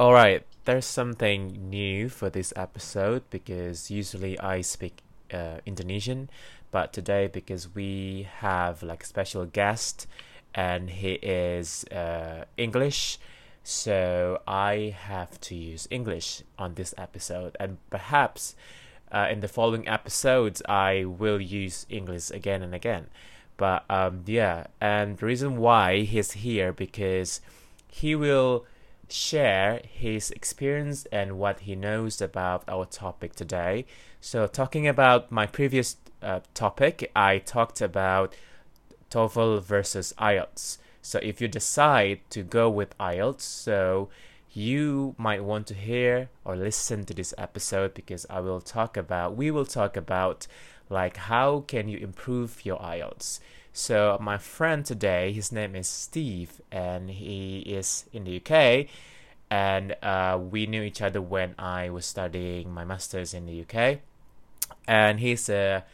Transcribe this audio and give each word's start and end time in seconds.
All 0.00 0.14
right, 0.14 0.42
there's 0.64 0.86
something 0.86 1.68
new 1.68 2.08
for 2.08 2.30
this 2.30 2.54
episode 2.56 3.22
because 3.28 3.90
usually 3.90 4.40
I 4.40 4.62
speak 4.62 5.02
uh, 5.30 5.58
Indonesian, 5.66 6.30
but 6.70 6.94
today 6.94 7.26
because 7.26 7.74
we 7.74 8.26
have 8.38 8.82
like 8.82 9.02
a 9.02 9.06
special 9.06 9.44
guest 9.44 10.06
and 10.54 10.88
he 10.88 11.16
is 11.20 11.84
uh, 11.92 12.46
English, 12.56 13.18
so 13.62 14.40
I 14.48 14.96
have 14.98 15.38
to 15.42 15.54
use 15.54 15.86
English 15.90 16.44
on 16.58 16.76
this 16.76 16.94
episode, 16.96 17.54
and 17.60 17.76
perhaps 17.90 18.56
uh, 19.12 19.28
in 19.30 19.40
the 19.40 19.48
following 19.48 19.86
episodes 19.86 20.62
I 20.66 21.04
will 21.04 21.42
use 21.42 21.84
English 21.90 22.30
again 22.30 22.62
and 22.62 22.74
again. 22.74 23.08
But 23.58 23.84
um, 23.90 24.22
yeah, 24.24 24.68
and 24.80 25.18
the 25.18 25.26
reason 25.26 25.58
why 25.58 26.04
he's 26.04 26.32
here 26.32 26.72
because 26.72 27.42
he 27.86 28.14
will 28.14 28.64
share 29.12 29.80
his 29.84 30.30
experience 30.30 31.06
and 31.12 31.38
what 31.38 31.60
he 31.60 31.74
knows 31.74 32.20
about 32.20 32.64
our 32.68 32.84
topic 32.84 33.34
today. 33.34 33.86
So, 34.20 34.46
talking 34.46 34.86
about 34.86 35.30
my 35.30 35.46
previous 35.46 35.96
uh, 36.22 36.40
topic, 36.54 37.10
I 37.14 37.38
talked 37.38 37.80
about 37.80 38.34
TOEFL 39.10 39.62
versus 39.62 40.12
IELTS. 40.18 40.78
So, 41.02 41.18
if 41.22 41.40
you 41.40 41.48
decide 41.48 42.20
to 42.30 42.42
go 42.42 42.68
with 42.68 42.96
IELTS, 42.98 43.42
so 43.42 44.08
you 44.52 45.14
might 45.16 45.44
want 45.44 45.66
to 45.68 45.74
hear 45.74 46.28
or 46.44 46.56
listen 46.56 47.04
to 47.04 47.14
this 47.14 47.32
episode 47.38 47.94
because 47.94 48.26
I 48.28 48.40
will 48.40 48.60
talk 48.60 48.96
about 48.96 49.36
we 49.36 49.50
will 49.50 49.64
talk 49.64 49.96
about 49.96 50.46
like 50.88 51.16
how 51.16 51.60
can 51.68 51.88
you 51.88 51.98
improve 51.98 52.64
your 52.64 52.78
IELTS. 52.78 53.38
So 53.72 54.18
my 54.20 54.36
friend 54.36 54.84
today, 54.84 55.32
his 55.32 55.52
name 55.52 55.76
is 55.76 55.88
Steve, 55.88 56.60
and 56.72 57.08
he 57.08 57.60
is 57.60 58.06
in 58.12 58.24
the 58.24 58.36
UK, 58.36 58.86
and 59.48 59.96
uh, 60.02 60.38
we 60.40 60.66
knew 60.66 60.82
each 60.82 61.00
other 61.00 61.22
when 61.22 61.54
I 61.58 61.88
was 61.90 62.04
studying 62.04 62.72
my 62.72 62.84
masters 62.84 63.32
in 63.32 63.46
the 63.46 63.62
UK, 63.62 64.00
and 64.88 65.20
he's 65.20 65.48
a 65.48 65.84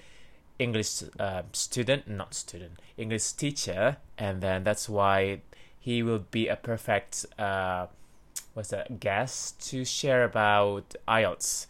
English 0.59 1.03
uh, 1.21 1.43
student, 1.53 2.09
not 2.09 2.35
student, 2.35 2.81
English 2.97 3.33
teacher, 3.33 3.99
and 4.17 4.41
then 4.41 4.65
that's 4.65 4.89
why 4.89 5.43
he 5.79 6.03
will 6.03 6.25
be 6.31 6.49
a 6.49 6.57
perfect 6.57 7.27
uh, 7.39 7.87
what's 8.55 8.71
that 8.71 9.01
guest 9.01 9.61
to 9.69 9.85
share 9.85 10.25
about 10.25 10.95
IELTS. 11.07 11.67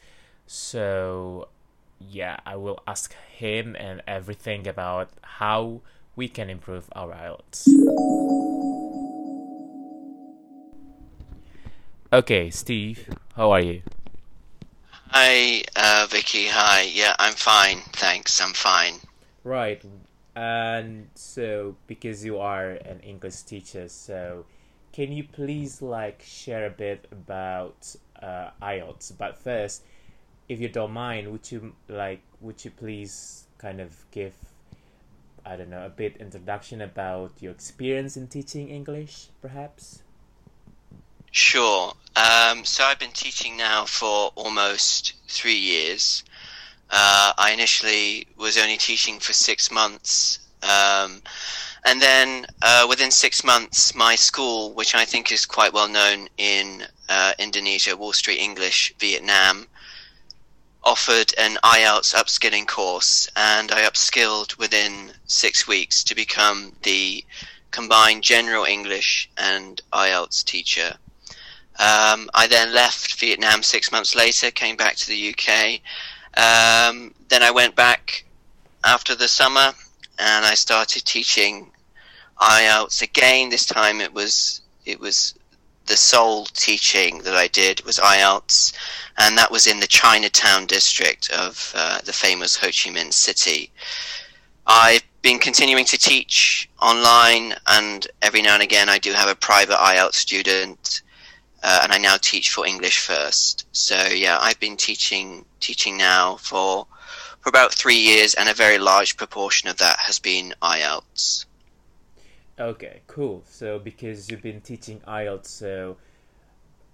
So 0.46 1.48
yeah, 1.98 2.38
I 2.46 2.54
will 2.54 2.78
ask 2.86 3.14
him 3.28 3.74
and 3.76 4.02
everything 4.06 4.68
about 4.68 5.10
how 5.22 5.80
we 6.16 6.28
can 6.28 6.50
improve 6.50 6.88
our 6.92 7.12
IELTS. 7.12 7.68
Okay, 12.12 12.50
Steve, 12.50 13.08
how 13.34 13.52
are 13.52 13.60
you? 13.60 13.82
Hi, 15.10 15.62
uh, 15.76 16.06
Vicky. 16.10 16.46
Hi. 16.48 16.82
Yeah, 16.82 17.14
I'm 17.18 17.34
fine. 17.34 17.80
Thanks. 17.92 18.40
I'm 18.40 18.52
fine. 18.54 18.94
Right. 19.44 19.82
And 20.34 21.08
so, 21.14 21.76
because 21.86 22.24
you 22.24 22.38
are 22.38 22.70
an 22.70 23.00
English 23.00 23.42
teacher, 23.42 23.88
so 23.88 24.44
can 24.92 25.12
you 25.12 25.24
please 25.24 25.80
like 25.80 26.22
share 26.22 26.66
a 26.66 26.70
bit 26.70 27.06
about 27.12 27.94
uh, 28.22 28.50
IELTS? 28.62 29.12
But 29.16 29.38
first, 29.38 29.84
if 30.48 30.60
you 30.60 30.68
don't 30.68 30.92
mind, 30.92 31.30
would 31.30 31.50
you 31.50 31.74
like 31.88 32.20
would 32.40 32.64
you 32.64 32.70
please 32.70 33.46
kind 33.58 33.80
of 33.80 34.04
give 34.10 34.34
I 35.46 35.54
don't 35.54 35.70
know, 35.70 35.86
a 35.86 35.88
bit 35.88 36.16
introduction 36.16 36.80
about 36.80 37.30
your 37.40 37.52
experience 37.52 38.16
in 38.16 38.26
teaching 38.26 38.68
English, 38.68 39.28
perhaps? 39.40 40.02
Sure. 41.30 41.92
Um, 42.16 42.64
so 42.64 42.82
I've 42.82 42.98
been 42.98 43.12
teaching 43.12 43.56
now 43.56 43.84
for 43.84 44.32
almost 44.34 45.14
three 45.28 45.56
years. 45.56 46.24
Uh, 46.90 47.32
I 47.38 47.52
initially 47.52 48.26
was 48.36 48.58
only 48.58 48.76
teaching 48.76 49.20
for 49.20 49.32
six 49.32 49.70
months. 49.70 50.40
Um, 50.62 51.22
and 51.84 52.02
then 52.02 52.46
uh, 52.62 52.86
within 52.88 53.12
six 53.12 53.44
months, 53.44 53.94
my 53.94 54.16
school, 54.16 54.72
which 54.72 54.96
I 54.96 55.04
think 55.04 55.30
is 55.30 55.46
quite 55.46 55.72
well 55.72 55.88
known 55.88 56.26
in 56.38 56.84
uh, 57.08 57.34
Indonesia, 57.38 57.96
Wall 57.96 58.12
Street 58.12 58.40
English, 58.40 58.94
Vietnam, 58.98 59.66
offered 60.86 61.34
an 61.36 61.58
IELTS 61.64 62.14
upskilling 62.14 62.66
course, 62.66 63.28
and 63.34 63.72
I 63.72 63.82
upskilled 63.82 64.56
within 64.56 65.10
six 65.26 65.66
weeks 65.66 66.04
to 66.04 66.14
become 66.14 66.72
the 66.82 67.24
combined 67.72 68.22
general 68.22 68.64
English 68.64 69.28
and 69.36 69.82
IELTS 69.92 70.44
teacher. 70.44 70.94
Um, 71.78 72.30
I 72.32 72.46
then 72.48 72.72
left 72.72 73.18
Vietnam 73.18 73.64
six 73.64 73.90
months 73.90 74.14
later, 74.14 74.50
came 74.52 74.76
back 74.76 74.94
to 74.96 75.08
the 75.08 75.34
UK. 75.34 75.80
Um, 76.38 77.12
then 77.28 77.42
I 77.42 77.50
went 77.50 77.74
back 77.74 78.24
after 78.84 79.16
the 79.16 79.28
summer 79.28 79.72
and 80.18 80.46
I 80.46 80.54
started 80.54 81.04
teaching 81.04 81.72
IELTS 82.40 83.02
again. 83.02 83.50
This 83.50 83.66
time 83.66 84.00
it 84.00 84.14
was 84.14 84.62
it 84.84 85.00
was 85.00 85.34
the 85.86 85.96
sole 85.96 86.46
teaching 86.46 87.22
that 87.22 87.34
I 87.34 87.48
did 87.48 87.80
was 87.84 87.98
IELTS, 87.98 88.72
and 89.18 89.38
that 89.38 89.50
was 89.50 89.66
in 89.66 89.80
the 89.80 89.86
Chinatown 89.86 90.66
district 90.66 91.30
of 91.30 91.72
uh, 91.74 92.00
the 92.04 92.12
famous 92.12 92.56
Ho 92.56 92.66
Chi 92.66 92.90
Minh 92.90 93.12
City. 93.12 93.70
I've 94.66 95.04
been 95.22 95.38
continuing 95.38 95.84
to 95.86 95.98
teach 95.98 96.68
online, 96.80 97.54
and 97.66 98.06
every 98.22 98.42
now 98.42 98.54
and 98.54 98.62
again 98.62 98.88
I 98.88 98.98
do 98.98 99.12
have 99.12 99.28
a 99.28 99.34
private 99.34 99.76
IELTS 99.76 100.14
student, 100.14 101.02
uh, 101.62 101.80
and 101.82 101.92
I 101.92 101.98
now 101.98 102.16
teach 102.16 102.50
for 102.50 102.66
English 102.66 102.98
first. 102.98 103.66
So 103.72 104.06
yeah, 104.06 104.38
I've 104.40 104.60
been 104.60 104.76
teaching 104.76 105.44
teaching 105.60 105.96
now 105.96 106.36
for 106.36 106.86
for 107.40 107.48
about 107.48 107.72
three 107.72 107.98
years, 107.98 108.34
and 108.34 108.48
a 108.48 108.54
very 108.54 108.78
large 108.78 109.16
proportion 109.16 109.68
of 109.68 109.78
that 109.78 109.98
has 110.00 110.18
been 110.18 110.52
IELTS. 110.62 111.45
Okay, 112.58 113.02
cool. 113.06 113.42
So 113.46 113.78
because 113.78 114.30
you've 114.30 114.42
been 114.42 114.62
teaching 114.62 115.00
IELTS, 115.06 115.46
so 115.46 115.98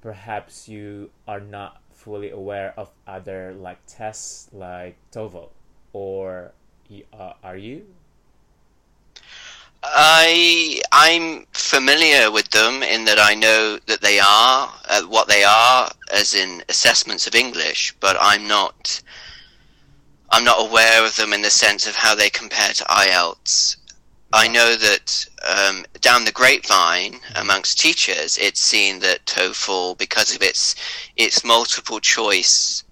perhaps 0.00 0.68
you 0.68 1.10
are 1.28 1.38
not 1.38 1.80
fully 1.92 2.30
aware 2.30 2.74
of 2.76 2.90
other 3.06 3.54
like 3.54 3.78
tests 3.86 4.48
like 4.52 4.96
TOEFL, 5.12 5.50
or 5.92 6.52
uh, 7.12 7.32
are 7.44 7.56
you? 7.56 7.86
I 9.84 10.80
I'm 10.90 11.46
familiar 11.52 12.30
with 12.32 12.50
them 12.50 12.82
in 12.82 13.04
that 13.04 13.20
I 13.20 13.34
know 13.34 13.78
that 13.86 14.00
they 14.00 14.18
are 14.18 14.72
uh, 14.88 15.02
what 15.02 15.28
they 15.28 15.44
are, 15.44 15.90
as 16.12 16.34
in 16.34 16.64
assessments 16.68 17.28
of 17.28 17.36
English, 17.36 17.94
but 18.00 18.16
I'm 18.20 18.48
not. 18.48 19.00
I'm 20.30 20.44
not 20.44 20.66
aware 20.66 21.04
of 21.04 21.14
them 21.16 21.32
in 21.32 21.42
the 21.42 21.50
sense 21.50 21.86
of 21.86 21.94
how 21.94 22.14
they 22.16 22.30
compare 22.30 22.72
to 22.72 22.84
IELTS. 22.84 23.76
I 24.32 24.48
know 24.48 24.76
that 24.76 25.26
um, 25.46 25.84
down 26.00 26.24
the 26.24 26.32
grapevine 26.32 27.20
amongst 27.36 27.78
teachers, 27.78 28.38
it's 28.38 28.60
seen 28.60 29.00
that 29.00 29.26
TOEFL, 29.26 29.98
because 29.98 30.34
of 30.34 30.42
its 30.42 30.74
its 31.16 31.44
multiple 31.44 32.00
choice 32.00 32.84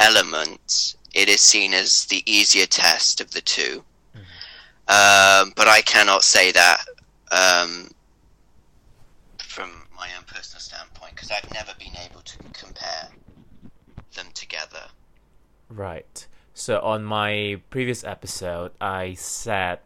element, 0.00 0.96
it 1.14 1.28
is 1.28 1.40
seen 1.40 1.72
as 1.72 2.04
the 2.06 2.22
easier 2.30 2.66
test 2.66 3.20
of 3.20 3.30
the 3.30 3.40
2 3.40 3.84
mm-hmm. 4.16 4.18
um, 4.88 5.52
but 5.56 5.68
I 5.68 5.80
cannot 5.82 6.24
say 6.24 6.52
that 6.52 6.84
um, 7.30 7.90
from 9.38 9.70
my 9.96 10.08
own 10.16 10.24
personal 10.26 10.60
standpoint 10.60 11.14
because 11.14 11.30
I've 11.30 11.52
never 11.52 11.72
been 11.78 11.96
able 12.10 12.20
to 12.22 12.38
compare 12.52 13.08
them 14.14 14.26
together. 14.34 14.84
Right. 15.68 16.26
So 16.54 16.80
on 16.80 17.04
my 17.04 17.60
previous 17.70 18.04
episode, 18.04 18.72
I 18.80 19.14
said 19.14 19.80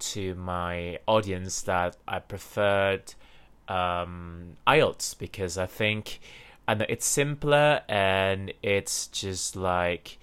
to 0.00 0.34
my 0.34 0.98
audience 1.06 1.62
that 1.62 1.96
I 2.08 2.18
preferred 2.18 3.14
um, 3.68 4.56
IELTS 4.66 5.16
because 5.18 5.56
I 5.56 5.66
think 5.66 6.20
and 6.66 6.86
it's 6.88 7.06
simpler 7.06 7.82
and 7.88 8.52
it's 8.62 9.08
just 9.08 9.56
like 9.56 10.18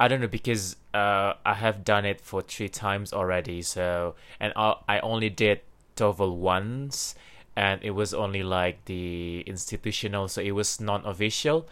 I 0.00 0.08
don't 0.08 0.20
know 0.20 0.28
because 0.28 0.76
uh, 0.94 1.34
I 1.44 1.54
have 1.54 1.84
done 1.84 2.04
it 2.04 2.20
for 2.20 2.40
three 2.42 2.68
times 2.70 3.12
already. 3.12 3.62
So 3.62 4.14
and 4.40 4.52
I, 4.56 4.74
I 4.88 5.00
only 5.00 5.28
did 5.28 5.60
TOEFL 5.96 6.36
once, 6.36 7.14
and 7.54 7.82
it 7.82 7.90
was 7.90 8.14
only 8.14 8.42
like 8.42 8.84
the 8.86 9.42
institutional, 9.46 10.28
so 10.28 10.40
it 10.40 10.52
was 10.52 10.80
non-official. 10.80 11.68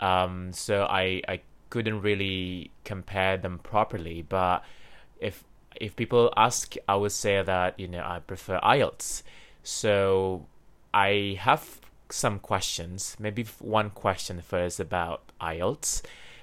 Um, 0.00 0.52
so 0.52 0.84
I 0.84 1.20
I 1.28 1.40
couldn't 1.68 2.00
really 2.00 2.70
compare 2.84 3.36
them 3.36 3.58
properly. 3.58 4.22
But 4.22 4.64
if 5.20 5.44
if 5.80 5.96
people 5.96 6.32
ask, 6.36 6.74
I 6.88 6.96
would 6.96 7.12
say 7.12 7.42
that 7.42 7.78
you 7.78 7.88
know 7.88 8.02
I 8.04 8.20
prefer 8.20 8.60
IELTS. 8.60 9.22
So 9.62 10.46
I 10.94 11.36
have 11.40 11.80
some 12.10 12.38
questions. 12.38 13.16
Maybe 13.18 13.44
one 13.58 13.90
question 13.90 14.40
first 14.40 14.80
about 14.80 15.22
IELTS. 15.40 16.02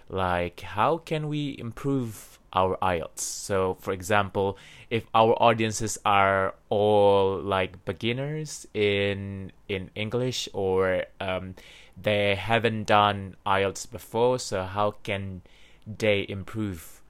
like 0.10 0.60
how 0.62 0.98
can 0.98 1.28
we 1.28 1.56
improve 1.58 2.38
our 2.54 2.78
IELTS? 2.82 3.20
So, 3.22 3.76
for 3.80 3.94
example, 3.94 4.58
if 4.90 5.06
our 5.16 5.34
audiences 5.42 5.98
are 6.06 6.54
all 6.70 7.40
like 7.40 7.84
beginners 7.86 8.68
in 8.74 9.52
in 9.68 9.90
English 9.96 10.48
or 10.54 11.06
um, 11.20 11.56
they 12.02 12.36
haven't 12.36 12.86
done 12.86 13.36
IELTS 13.46 13.90
before, 13.92 14.40
so 14.40 14.64
how 14.64 14.92
can 15.04 15.42
they 15.88 16.26
improve 16.30 17.02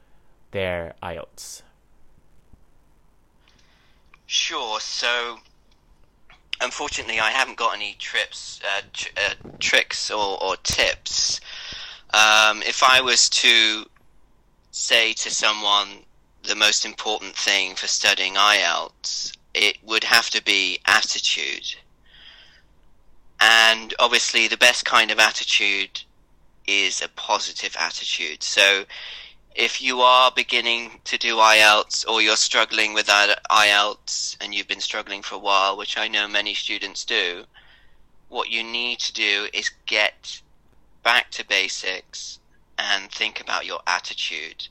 their 0.52 0.94
IELTS? 1.04 1.64
Sure. 4.34 4.80
So, 4.80 5.38
unfortunately, 6.60 7.20
I 7.20 7.30
haven't 7.30 7.56
got 7.56 7.76
any 7.76 7.96
trips, 8.00 8.60
uh, 8.66 8.82
tr- 8.92 9.10
uh, 9.16 9.34
tricks 9.60 10.10
or, 10.10 10.42
or 10.44 10.56
tips. 10.58 11.40
Um, 12.16 12.64
if 12.64 12.82
I 12.82 13.00
was 13.00 13.30
to 13.30 13.86
say 14.72 15.14
to 15.14 15.30
someone 15.30 16.00
the 16.42 16.56
most 16.56 16.84
important 16.84 17.36
thing 17.36 17.76
for 17.76 17.86
studying 17.86 18.34
IELTS, 18.34 19.38
it 19.54 19.78
would 19.84 20.04
have 20.04 20.32
to 20.32 20.44
be 20.44 20.80
attitude. 20.88 21.76
And 23.40 23.94
obviously, 24.00 24.48
the 24.48 24.58
best 24.58 24.84
kind 24.84 25.12
of 25.12 25.20
attitude 25.20 26.02
is 26.66 27.04
a 27.04 27.08
positive 27.10 27.76
attitude. 27.80 28.42
So, 28.42 28.86
if 29.56 29.82
you 29.82 30.02
are 30.02 30.32
beginning 30.32 31.00
to 31.04 31.18
do 31.18 31.36
IELTS 31.36 32.08
or 32.08 32.22
you're 32.22 32.36
struggling 32.36 32.94
with 32.94 33.06
that 33.06 33.40
IELTS 33.52 34.36
and 34.42 34.54
you've 34.54 34.68
been 34.68 34.80
struggling 34.80 35.22
for 35.22 35.36
a 35.36 35.40
while, 35.40 35.78
which 35.78 35.98
I 35.98 36.08
know 36.08 36.28
many 36.28 36.54
students 36.54 37.06
do, 37.06 37.46
what 38.30 38.50
you 38.50 38.64
need 38.64 39.00
to 39.00 39.14
do 39.14 39.48
is 39.54 39.70
get 39.86 40.42
back 41.04 41.30
to 41.32 41.48
basics 41.48 42.40
and 42.80 43.12
think 43.12 43.40
about 43.40 43.66
your 43.66 43.80
attitude. 43.86 44.68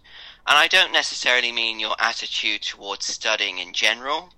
And 0.49 0.58
I 0.58 0.67
don't 0.67 0.93
necessarily 0.93 1.52
mean 1.52 1.79
your 1.79 1.94
attitude 2.00 2.62
towards 2.62 3.06
studying 3.06 3.58
in 3.58 3.73
general. 3.73 4.31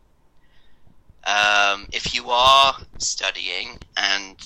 Um, 1.24 1.88
if 1.90 2.14
you 2.14 2.28
are 2.28 2.76
studying, 2.98 3.78
and 3.96 4.36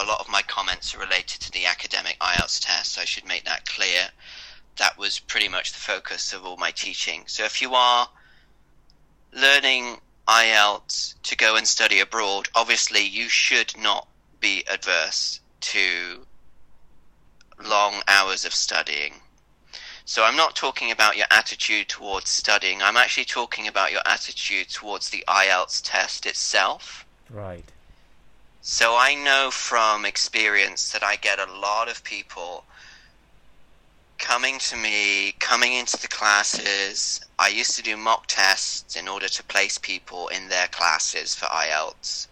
a 0.00 0.04
lot 0.04 0.18
of 0.18 0.28
my 0.28 0.42
comments 0.42 0.92
are 0.96 0.98
related 0.98 1.40
to 1.42 1.52
the 1.52 1.66
academic 1.66 2.18
IELTS 2.18 2.58
test, 2.60 2.98
I 2.98 3.04
should 3.04 3.24
make 3.24 3.44
that 3.44 3.66
clear 3.66 4.08
that 4.76 4.98
was 4.98 5.18
pretty 5.18 5.48
much 5.48 5.72
the 5.72 5.78
focus 5.78 6.32
of 6.32 6.44
all 6.44 6.56
my 6.56 6.70
teaching. 6.70 7.24
So 7.26 7.44
if 7.44 7.62
you 7.62 7.74
are 7.74 8.08
learning 9.32 10.00
IELTS 10.26 11.14
to 11.22 11.36
go 11.36 11.56
and 11.56 11.66
study 11.66 12.00
abroad, 12.00 12.48
obviously 12.54 13.04
you 13.04 13.28
should 13.28 13.76
not 13.76 14.08
be 14.40 14.64
adverse 14.68 15.40
to 15.60 16.26
long 17.62 18.02
hours 18.08 18.44
of 18.44 18.54
studying. 18.54 19.14
So 20.06 20.24
I'm 20.24 20.36
not 20.36 20.54
talking 20.54 20.90
about 20.90 21.16
your 21.16 21.26
attitude 21.30 21.88
towards 21.88 22.30
studying. 22.30 22.82
I'm 22.82 22.96
actually 22.96 23.24
talking 23.24 23.68
about 23.68 23.90
your 23.90 24.02
attitude 24.04 24.68
towards 24.68 25.08
the 25.08 25.24
IELTS 25.26 25.80
test 25.82 26.26
itself. 26.26 27.06
Right. 27.30 27.64
So 28.60 28.96
I 28.96 29.14
know 29.14 29.50
from 29.50 30.04
experience 30.04 30.90
that 30.92 31.02
I 31.02 31.16
get 31.16 31.38
a 31.38 31.52
lot 31.52 31.88
of 31.88 32.04
people 32.04 32.64
coming 34.18 34.58
to 34.58 34.76
me, 34.76 35.32
coming 35.38 35.74
into 35.74 35.96
the 35.96 36.08
classes. 36.08 37.20
I 37.38 37.48
used 37.48 37.76
to 37.76 37.82
do 37.82 37.96
mock 37.96 38.24
tests 38.26 38.96
in 38.96 39.08
order 39.08 39.28
to 39.28 39.42
place 39.44 39.78
people 39.78 40.28
in 40.28 40.48
their 40.48 40.68
classes 40.68 41.34
for 41.34 41.46
IELTS. 41.46 42.28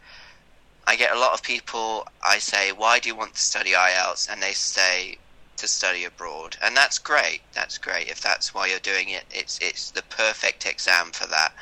I 0.86 0.96
get 0.96 1.12
a 1.12 1.18
lot 1.18 1.32
of 1.32 1.42
people, 1.42 2.06
I 2.22 2.38
say, 2.38 2.72
why 2.72 2.98
do 2.98 3.08
you 3.08 3.14
want 3.14 3.34
to 3.34 3.40
study 3.40 3.72
IELTS? 3.72 4.30
And 4.30 4.42
they 4.42 4.52
say, 4.52 5.18
to 5.62 5.68
study 5.68 6.04
abroad. 6.04 6.56
And 6.60 6.76
that's 6.76 6.98
great. 6.98 7.40
That's 7.52 7.78
great. 7.78 8.08
If 8.08 8.20
that's 8.20 8.52
why 8.52 8.66
you're 8.66 8.80
doing 8.80 9.10
it, 9.10 9.24
it's, 9.30 9.58
it's 9.60 9.92
the 9.92 10.02
perfect 10.02 10.66
exam 10.66 11.12
for 11.12 11.28
that. 11.28 11.52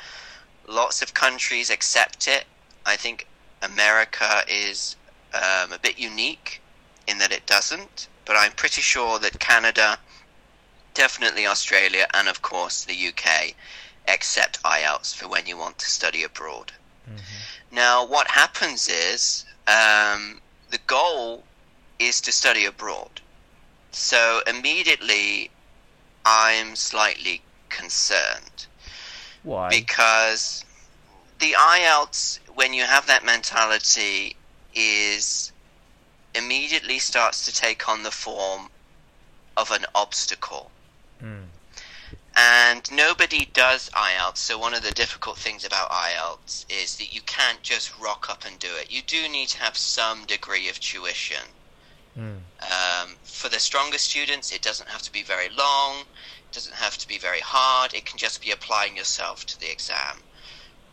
Lots 0.67 1.03
of 1.03 1.13
countries 1.13 1.69
accept 1.69 2.27
it. 2.27 2.45
I 2.85 2.95
think 2.95 3.27
America 3.61 4.43
is 4.47 4.95
um, 5.35 5.71
a 5.71 5.79
bit 5.79 5.99
unique 5.99 6.61
in 7.07 7.19
that 7.19 7.31
it 7.31 7.45
doesn't, 7.45 8.07
but 8.25 8.35
I'm 8.35 8.53
pretty 8.53 8.81
sure 8.81 9.19
that 9.19 9.39
Canada 9.39 9.99
definitely 10.93 11.47
Australia, 11.47 12.07
and 12.13 12.27
of 12.27 12.41
course 12.41 12.83
the 12.83 13.07
UK 13.07 13.55
accept 14.07 14.61
IELTS 14.63 15.15
for 15.15 15.27
when 15.27 15.45
you 15.45 15.57
want 15.57 15.77
to 15.79 15.89
study 15.89 16.23
abroad. 16.23 16.71
Mm-hmm. 17.09 17.75
Now, 17.75 18.05
what 18.05 18.27
happens 18.27 18.87
is 18.87 19.45
um, 19.67 20.41
the 20.69 20.79
goal 20.87 21.43
is 21.99 22.21
to 22.21 22.31
study 22.31 22.65
abroad. 22.65 23.21
So 23.91 24.41
immediately, 24.47 25.51
I'm 26.25 26.75
slightly 26.75 27.41
concerned. 27.69 28.67
Why? 29.43 29.69
Because 29.69 30.65
the 31.39 31.53
IELTS, 31.57 32.39
when 32.53 32.73
you 32.73 32.83
have 32.83 33.07
that 33.07 33.25
mentality, 33.25 34.35
is 34.73 35.51
immediately 36.35 36.99
starts 36.99 37.45
to 37.45 37.53
take 37.53 37.89
on 37.89 38.03
the 38.03 38.11
form 38.11 38.69
of 39.57 39.71
an 39.71 39.85
obstacle. 39.93 40.71
And 42.35 42.89
nobody 42.91 43.45
does 43.53 43.89
IELTS. 43.89 44.37
So 44.37 44.57
one 44.57 44.73
of 44.73 44.83
the 44.83 44.91
difficult 44.91 45.37
things 45.37 45.65
about 45.65 45.91
IELTS 45.91 46.65
is 46.69 46.95
that 46.95 47.13
you 47.13 47.21
can't 47.21 47.61
just 47.61 47.97
rock 47.99 48.29
up 48.29 48.45
and 48.45 48.57
do 48.57 48.69
it. 48.79 48.89
You 48.89 49.01
do 49.01 49.27
need 49.27 49.49
to 49.49 49.59
have 49.59 49.75
some 49.75 50.25
degree 50.25 50.69
of 50.69 50.79
tuition. 50.79 51.43
Mm. 52.17 52.39
Um, 52.61 53.15
for 53.23 53.49
the 53.49 53.59
stronger 53.59 53.97
students, 53.97 54.51
it 54.51 54.61
doesn't 54.61 54.89
have 54.89 55.01
to 55.01 55.11
be 55.11 55.23
very 55.23 55.49
long. 55.49 56.01
It 56.01 56.53
doesn't 56.53 56.75
have 56.75 56.97
to 56.99 57.07
be 57.07 57.17
very 57.17 57.41
hard. 57.41 57.93
It 57.93 58.05
can 58.05 58.17
just 58.17 58.41
be 58.41 58.51
applying 58.51 58.95
yourself 58.95 59.45
to 59.47 59.59
the 59.59 59.71
exam. 59.71 60.23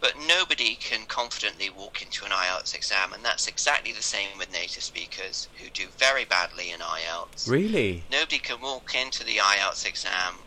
But 0.01 0.15
nobody 0.17 0.77
can 0.77 1.07
confidently 1.07 1.71
walk 1.71 2.03
into 2.03 2.25
an 2.25 2.31
IELTS 2.31 2.75
exam, 2.75 3.13
and 3.13 3.25
that's 3.25 3.49
exactly 3.49 3.93
the 3.93 4.03
same 4.03 4.39
with 4.39 4.53
native 4.53 4.85
speakers 4.85 5.49
who 5.61 5.71
do 5.71 5.89
very 5.99 6.25
badly 6.25 6.71
in 6.71 6.81
IELTS. 6.81 7.49
Really? 7.49 8.05
Nobody 8.11 8.39
can 8.39 8.61
walk 8.61 8.95
into 8.95 9.25
the 9.25 9.39
IELTS 9.39 9.85
exam 9.85 10.39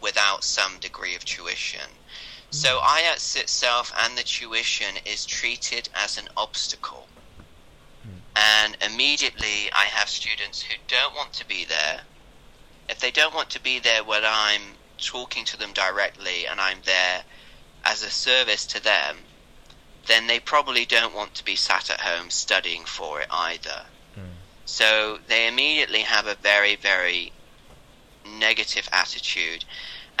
without 0.00 0.44
some 0.44 0.78
degree 0.78 1.14
of 1.14 1.24
tuition. 1.24 1.90
So 2.50 2.78
hmm. 2.80 2.86
IELTS 2.86 3.36
itself 3.36 3.92
and 3.96 4.16
the 4.16 4.22
tuition 4.22 4.96
is 5.04 5.26
treated 5.26 5.88
as 5.94 6.18
an 6.18 6.28
obstacle. 6.36 7.08
Hmm. 8.02 8.18
And 8.36 8.76
immediately 8.82 9.70
I 9.72 9.84
have 9.84 10.08
students 10.08 10.62
who 10.62 10.76
don't 10.88 11.14
want 11.14 11.32
to 11.34 11.46
be 11.46 11.64
there. 11.64 12.02
If 12.88 12.98
they 12.98 13.10
don't 13.10 13.34
want 13.34 13.50
to 13.50 13.62
be 13.62 13.78
there 13.78 14.02
when 14.02 14.24
I'm 14.24 14.62
talking 14.98 15.44
to 15.46 15.56
them 15.56 15.72
directly 15.72 16.46
and 16.46 16.60
I'm 16.60 16.82
there 16.84 17.24
as 17.84 18.02
a 18.02 18.10
service 18.10 18.66
to 18.66 18.82
them, 18.82 19.18
then 20.06 20.26
they 20.26 20.40
probably 20.40 20.84
don't 20.84 21.14
want 21.14 21.34
to 21.34 21.44
be 21.44 21.56
sat 21.56 21.90
at 21.90 22.00
home 22.00 22.30
studying 22.30 22.84
for 22.84 23.20
it 23.20 23.28
either. 23.30 23.84
Mm. 24.16 24.32
So 24.64 25.18
they 25.28 25.46
immediately 25.46 26.00
have 26.00 26.26
a 26.26 26.34
very, 26.34 26.76
very 26.76 27.32
negative 28.38 28.88
attitude. 28.92 29.64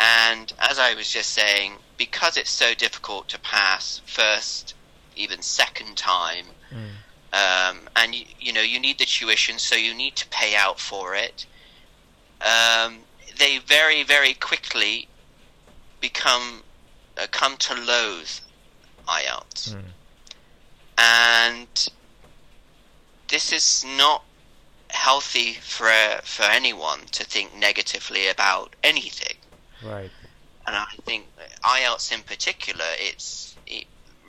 And 0.00 0.50
as 0.58 0.78
I 0.78 0.94
was 0.94 1.10
just 1.10 1.30
saying, 1.30 1.74
because 1.98 2.38
it's 2.38 2.50
so 2.50 2.72
difficult 2.72 3.28
to 3.28 3.38
pass 3.38 4.00
first, 4.06 4.74
even 5.14 5.42
second 5.42 5.98
time, 5.98 6.46
mm. 6.72 6.88
um, 7.34 7.80
and 7.94 8.14
you, 8.14 8.24
you, 8.38 8.52
know 8.54 8.62
you 8.62 8.80
need 8.80 8.98
the 8.98 9.04
tuition, 9.04 9.58
so 9.58 9.76
you 9.76 9.92
need 9.92 10.16
to 10.16 10.26
pay 10.28 10.56
out 10.56 10.80
for 10.80 11.14
it. 11.14 11.44
Um, 12.40 13.00
they 13.38 13.58
very, 13.58 14.02
very 14.02 14.32
quickly 14.32 15.06
become 16.00 16.62
uh, 17.18 17.26
come 17.30 17.58
to 17.58 17.74
loathe 17.74 18.30
IELTS. 19.06 19.74
Mm. 19.74 19.82
And 20.96 21.88
this 23.28 23.52
is 23.52 23.84
not 23.84 24.24
healthy 24.88 25.52
for 25.52 25.90
for 26.24 26.44
anyone 26.44 27.00
to 27.12 27.22
think 27.22 27.54
negatively 27.54 28.28
about 28.28 28.74
anything. 28.82 29.36
Right. 29.82 30.10
And 30.66 30.76
I 30.76 30.86
think 31.04 31.26
IELTS 31.64 32.12
in 32.12 32.22
particular, 32.22 32.84
it's 32.98 33.56
it 33.66 33.86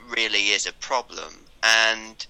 really 0.08 0.48
is 0.48 0.66
a 0.66 0.72
problem, 0.72 1.44
and 1.62 2.26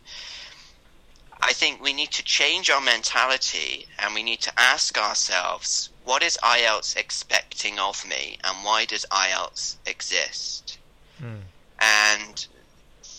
I 1.41 1.53
think 1.53 1.83
we 1.83 1.93
need 1.93 2.11
to 2.13 2.23
change 2.23 2.71
our 2.71 2.81
mentality, 2.81 3.87
and 3.99 4.15
we 4.15 4.23
need 4.23 4.41
to 4.43 4.53
ask 4.59 4.99
ourselves 4.99 5.91
what 6.05 6.23
is 6.23 6.39
IELTS 6.43 6.97
expecting 6.97 7.79
of 7.79 8.07
me 8.07 8.39
and 8.43 8.65
why 8.65 8.85
does 8.85 9.07
IELTS 9.11 9.77
exist? 9.87 10.79
Mm. 11.23 11.43
And 11.81 12.47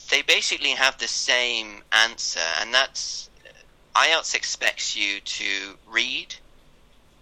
they 0.10 0.22
basically 0.22 0.72
have 0.72 0.98
the 0.98 1.08
same 1.08 1.84
answer, 1.92 2.48
and 2.60 2.74
that's 2.74 3.30
IELTS 3.96 4.36
expects 4.36 4.96
you 4.96 5.20
to 5.22 5.78
read, 5.88 6.36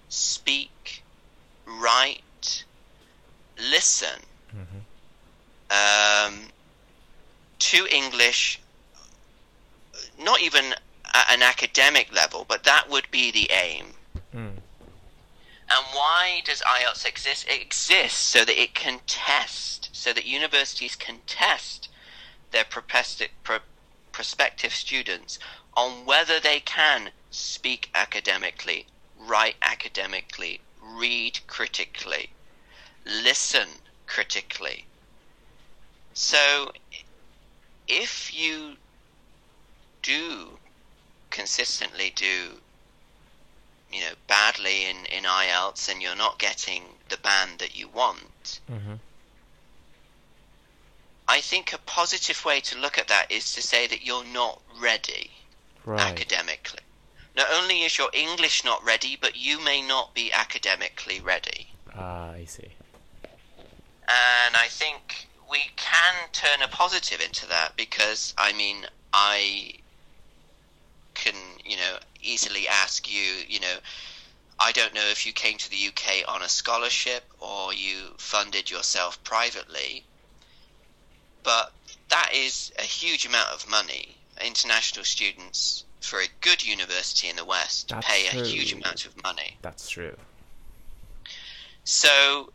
speak, 0.09 1.03
write, 1.65 2.21
listen 3.57 4.19
mm-hmm. 4.55 6.33
um, 6.33 6.39
to 7.59 7.87
English, 7.87 8.59
not 10.19 10.41
even 10.41 10.73
at 11.13 11.31
an 11.31 11.43
academic 11.43 12.13
level, 12.13 12.45
but 12.47 12.63
that 12.63 12.89
would 12.89 13.09
be 13.11 13.31
the 13.31 13.49
aim. 13.51 13.87
Mm 14.35 14.61
And 15.73 15.85
why 15.93 16.41
does 16.43 16.61
IELTS 16.61 17.05
exist? 17.05 17.47
It 17.47 17.61
exists 17.61 18.19
so 18.19 18.45
that 18.45 18.61
it 18.61 18.73
can 18.73 18.99
test, 19.07 19.89
so 19.93 20.13
that 20.13 20.25
universities 20.25 20.95
can 20.95 21.19
test 21.27 21.89
their 22.51 22.65
prospective 24.11 24.73
students 24.73 25.39
on 25.75 26.05
whether 26.05 26.39
they 26.39 26.59
can 26.59 27.11
speak 27.29 27.89
academically, 27.95 28.85
write 29.17 29.55
academically, 29.61 30.59
read 30.81 31.39
critically, 31.47 32.31
listen 33.05 33.67
critically. 34.07 34.85
So 36.13 36.71
if 37.87 38.33
you 38.33 38.75
do 40.01 40.57
consistently 41.29 42.11
do 42.15 42.59
you 43.93 44.01
know 44.01 44.13
badly 44.27 44.85
in 44.85 45.05
in 45.05 45.23
IELTS 45.23 45.89
and 45.89 46.01
you're 46.01 46.15
not 46.15 46.39
getting 46.39 46.83
the 47.09 47.17
band 47.17 47.59
that 47.59 47.75
you 47.75 47.87
want. 47.87 48.59
Mm-hmm. 48.69 48.95
I 51.27 51.39
think 51.39 51.71
a 51.71 51.77
positive 51.77 52.43
way 52.43 52.59
to 52.61 52.77
look 52.77 52.97
at 52.97 53.07
that 53.07 53.31
is 53.31 53.53
to 53.53 53.61
say 53.61 53.87
that 53.87 54.05
you're 54.05 54.25
not 54.25 54.61
ready 54.79 55.31
Right. 55.85 55.99
academically. 55.99 56.81
Not 57.35 57.47
only 57.51 57.81
is 57.83 57.97
your 57.97 58.09
English 58.13 58.63
not 58.63 58.83
ready, 58.83 59.17
but 59.19 59.35
you 59.35 59.59
may 59.59 59.81
not 59.81 60.13
be 60.13 60.31
academically 60.31 61.19
ready. 61.19 61.67
Ah, 61.95 62.31
I 62.31 62.45
see. 62.45 62.69
And 64.11 64.55
I 64.55 64.67
think 64.67 65.27
we 65.49 65.59
can 65.75 66.13
turn 66.31 66.61
a 66.63 66.67
positive 66.67 67.21
into 67.21 67.47
that 67.47 67.75
because, 67.77 68.33
I 68.37 68.53
mean, 68.53 68.85
I 69.13 69.73
can, 71.13 71.35
you 71.63 71.77
know, 71.77 71.97
easily 72.21 72.67
ask 72.67 73.11
you, 73.11 73.43
you 73.47 73.59
know, 73.59 73.75
I 74.59 74.71
don't 74.71 74.93
know 74.93 75.07
if 75.07 75.25
you 75.25 75.33
came 75.33 75.57
to 75.57 75.69
the 75.69 75.87
UK 75.87 76.27
on 76.27 76.41
a 76.41 76.49
scholarship 76.49 77.23
or 77.39 77.73
you 77.73 78.13
funded 78.17 78.69
yourself 78.69 79.23
privately, 79.23 80.03
but 81.43 81.71
that 82.09 82.31
is 82.33 82.71
a 82.77 82.83
huge 82.83 83.25
amount 83.25 83.49
of 83.49 83.69
money. 83.69 84.15
International 84.43 85.05
students 85.05 85.85
for 86.01 86.19
a 86.19 86.27
good 86.41 86.65
university 86.65 87.29
in 87.29 87.35
the 87.35 87.45
West 87.45 87.89
That's 87.89 88.07
pay 88.07 88.27
a 88.27 88.43
huge 88.43 88.73
amount 88.73 89.05
of 89.05 89.21
money. 89.23 89.57
That's 89.61 89.89
true. 89.89 90.15
So 91.83 92.51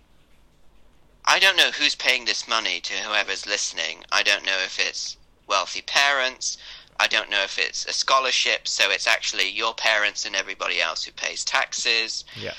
I 1.27 1.39
don't 1.39 1.57
know 1.57 1.71
who's 1.73 1.95
paying 1.95 2.25
this 2.25 2.47
money 2.47 2.81
to 2.81 2.95
whoever's 2.95 3.47
listening. 3.47 4.05
I 4.13 4.23
don't 4.23 4.47
know 4.47 4.59
if 4.65 4.79
it's 4.79 5.17
wealthy 5.47 5.83
parents. 5.83 6.57
I 6.99 7.09
don't 7.09 7.31
know 7.31 7.43
if 7.43 7.59
it's 7.59 7.85
a 7.87 7.93
scholarship, 7.93 8.69
so 8.69 8.91
it's 8.91 9.07
actually 9.07 9.51
your 9.51 9.75
parents 9.75 10.25
and 10.25 10.37
everybody 10.37 10.81
else 10.81 11.05
who 11.05 11.13
pays 11.13 11.45
taxes. 11.45 12.25
Yeah. 12.41 12.55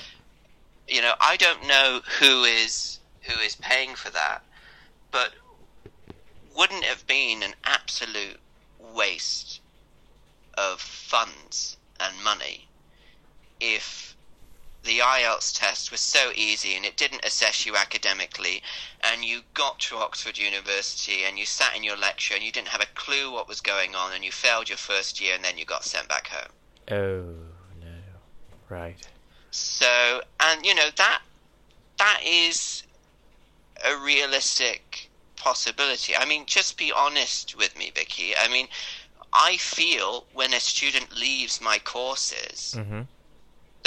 You 0.86 1.02
know, 1.02 1.14
I 1.20 1.36
don't 1.36 1.66
know 1.66 2.00
who 2.20 2.44
is 2.44 3.00
who 3.22 3.40
is 3.40 3.56
paying 3.56 3.94
for 3.94 4.10
that, 4.10 4.42
but 5.10 5.32
wouldn't 6.54 6.84
it 6.84 6.88
have 6.88 7.06
been 7.06 7.42
an 7.42 7.54
absolute 7.64 8.38
waste 8.94 9.60
of 10.54 10.80
funds 10.80 11.76
and 12.00 12.14
money 12.22 12.68
if 13.60 14.07
the 14.88 15.00
IELTS 15.00 15.56
test 15.56 15.92
was 15.92 16.00
so 16.00 16.32
easy 16.34 16.74
and 16.74 16.84
it 16.86 16.96
didn't 16.96 17.22
assess 17.22 17.66
you 17.66 17.76
academically, 17.76 18.62
and 19.04 19.22
you 19.22 19.42
got 19.52 19.78
to 19.80 19.96
Oxford 19.96 20.38
University 20.38 21.24
and 21.26 21.38
you 21.38 21.44
sat 21.44 21.76
in 21.76 21.84
your 21.84 21.96
lecture 21.98 22.34
and 22.34 22.42
you 22.42 22.50
didn't 22.50 22.68
have 22.68 22.80
a 22.80 22.86
clue 22.94 23.30
what 23.30 23.46
was 23.46 23.60
going 23.60 23.94
on 23.94 24.14
and 24.14 24.24
you 24.24 24.32
failed 24.32 24.66
your 24.70 24.78
first 24.78 25.20
year 25.20 25.34
and 25.34 25.44
then 25.44 25.58
you 25.58 25.66
got 25.66 25.84
sent 25.84 26.08
back 26.08 26.28
home. 26.28 26.50
Oh 26.90 27.24
no. 27.82 27.98
Right. 28.70 29.06
So, 29.50 30.22
and 30.40 30.64
you 30.64 30.74
know 30.74 30.88
that 30.96 31.20
that 31.98 32.20
is 32.24 32.84
a 33.86 33.94
realistic 33.98 35.10
possibility. 35.36 36.16
I 36.16 36.24
mean, 36.24 36.46
just 36.46 36.78
be 36.78 36.90
honest 36.96 37.56
with 37.58 37.76
me, 37.76 37.92
Vicky. 37.94 38.32
I 38.38 38.48
mean, 38.48 38.68
I 39.34 39.58
feel 39.58 40.24
when 40.32 40.54
a 40.54 40.60
student 40.60 41.14
leaves 41.14 41.60
my 41.60 41.78
courses 41.78 42.74
Mm-hmm. 42.74 43.02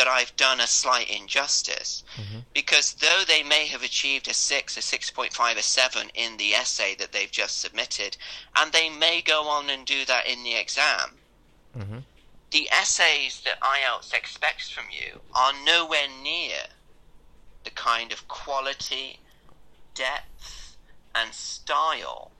That 0.01 0.07
I've 0.07 0.35
done 0.35 0.59
a 0.59 0.65
slight 0.65 1.11
injustice 1.11 2.03
Mhm. 2.17 2.43
because 2.53 2.93
though 2.93 3.23
they 3.23 3.43
may 3.43 3.67
have 3.67 3.83
achieved 3.83 4.27
a 4.27 4.33
6, 4.33 4.75
a 4.75 4.81
6.5, 4.81 5.57
a 5.57 5.61
7 5.61 6.09
in 6.15 6.37
the 6.37 6.55
essay 6.55 6.95
that 6.95 7.11
they've 7.11 7.29
just 7.29 7.61
submitted, 7.61 8.17
and 8.55 8.71
they 8.73 8.89
may 8.89 9.21
go 9.21 9.47
on 9.47 9.69
and 9.69 9.85
do 9.85 10.03
that 10.05 10.25
in 10.25 10.41
the 10.43 10.55
exam, 10.55 11.19
Mm-hmm. 11.77 11.99
the 12.49 12.67
essays 12.71 13.41
that 13.41 13.61
IELTS 13.61 14.11
expects 14.11 14.71
from 14.71 14.89
you 14.89 15.21
are 15.35 15.53
nowhere 15.53 16.07
near 16.07 16.65
the 17.63 17.69
kind 17.69 18.11
of 18.11 18.27
quality, 18.27 19.19
depth, 19.93 20.77
and 21.13 21.35
style 21.35 22.30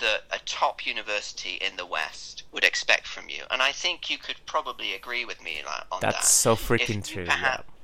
that 0.00 0.22
a 0.30 0.38
top 0.44 0.86
university 0.86 1.54
in 1.60 1.76
the 1.76 1.86
West 1.86 2.44
would 2.52 2.64
expect 2.64 3.06
from 3.06 3.28
you. 3.28 3.42
And 3.50 3.60
I 3.62 3.72
think 3.72 4.08
you 4.10 4.18
could 4.18 4.36
probably 4.46 4.94
agree 4.94 5.24
with 5.24 5.42
me 5.42 5.62
on 5.90 6.00
that. 6.00 6.12
That's 6.12 6.30
so 6.30 6.54
freaking 6.56 7.06
true. 7.06 7.24
perhaps- 7.24 7.64
Yeah. 7.68 7.74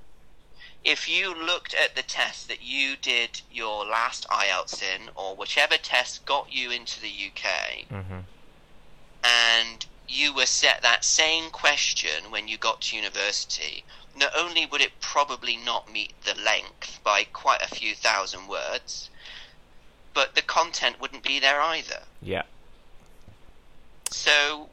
If 0.92 1.08
you 1.08 1.34
looked 1.34 1.72
at 1.72 1.96
the 1.96 2.02
test 2.02 2.46
that 2.48 2.60
you 2.62 2.94
did 2.96 3.40
your 3.50 3.86
last 3.86 4.26
IELTS 4.28 4.82
in, 4.82 5.10
or 5.14 5.34
whichever 5.34 5.78
test 5.78 6.24
got 6.26 6.52
you 6.52 6.70
into 6.70 7.00
the 7.00 7.08
UK, 7.08 7.86
Mm-hmm. 7.90 8.20
and 9.22 9.86
you 10.06 10.34
were 10.34 10.46
set 10.46 10.82
that 10.82 11.04
same 11.04 11.50
question 11.50 12.30
when 12.30 12.46
you 12.48 12.58
got 12.58 12.82
to 12.82 12.96
university, 12.96 13.84
not 14.14 14.30
only 14.36 14.66
would 14.66 14.82
it 14.82 15.00
probably 15.00 15.56
not 15.56 15.90
meet 15.90 16.12
the 16.24 16.34
length 16.34 17.00
by 17.02 17.24
quite 17.24 17.62
a 17.62 17.74
few 17.74 17.94
thousand 17.94 18.46
words, 18.46 19.08
but 20.14 20.34
the 20.34 20.42
content 20.42 21.00
wouldn't 21.00 21.22
be 21.22 21.40
there 21.40 21.60
either. 21.60 22.00
Yeah. 22.22 22.42
So, 24.10 24.68